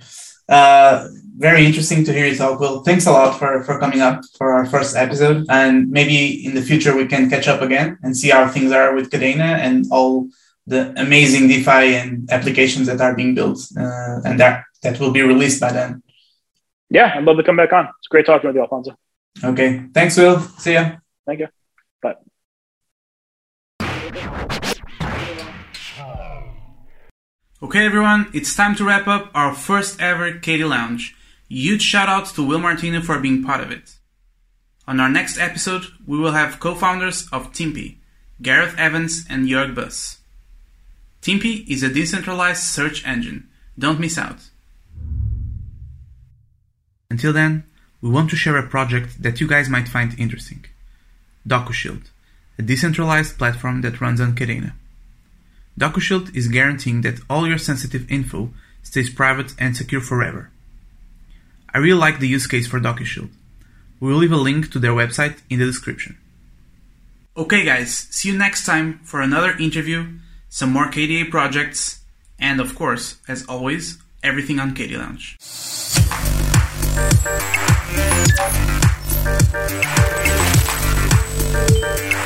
[0.48, 2.60] Uh, very interesting to hear you talk.
[2.60, 5.46] Well, thanks a lot for, for coming up for our first episode.
[5.48, 8.94] And maybe in the future we can catch up again and see how things are
[8.94, 10.28] with Kadena and all
[10.66, 15.22] the amazing DeFi and applications that are being built uh, and that, that will be
[15.22, 16.02] released by then.
[16.90, 17.88] Yeah, I'd love to come back on.
[17.98, 18.96] It's great talking with you, Alfonso.
[19.44, 19.84] Okay.
[19.92, 20.40] Thanks, Will.
[20.58, 20.96] See ya.
[21.26, 21.48] Thank you.
[22.00, 22.14] Bye.
[27.62, 31.14] Okay, everyone, it's time to wrap up our first ever KD Lounge.
[31.48, 33.96] Huge shout outs to Will Martino for being part of it.
[34.88, 37.96] On our next episode, we will have co founders of Timpi,
[38.40, 40.18] Gareth Evans and Jörg Buss.
[41.22, 43.48] Timpi is a decentralized search engine.
[43.78, 44.38] Don't miss out.
[47.10, 47.64] Until then,
[48.06, 50.64] we want to share a project that you guys might find interesting.
[51.44, 52.04] DocuShield,
[52.56, 54.74] a decentralized platform that runs on Kadena.
[55.76, 58.50] DocuShield is guaranteeing that all your sensitive info
[58.84, 60.50] stays private and secure forever.
[61.74, 63.30] I really like the use case for DocuShield.
[63.98, 66.16] We will leave a link to their website in the description.
[67.36, 70.06] Okay, guys, see you next time for another interview,
[70.48, 72.04] some more KDA projects,
[72.38, 75.36] and of course, as always, everything on KD Lounge.
[81.78, 82.25] Thank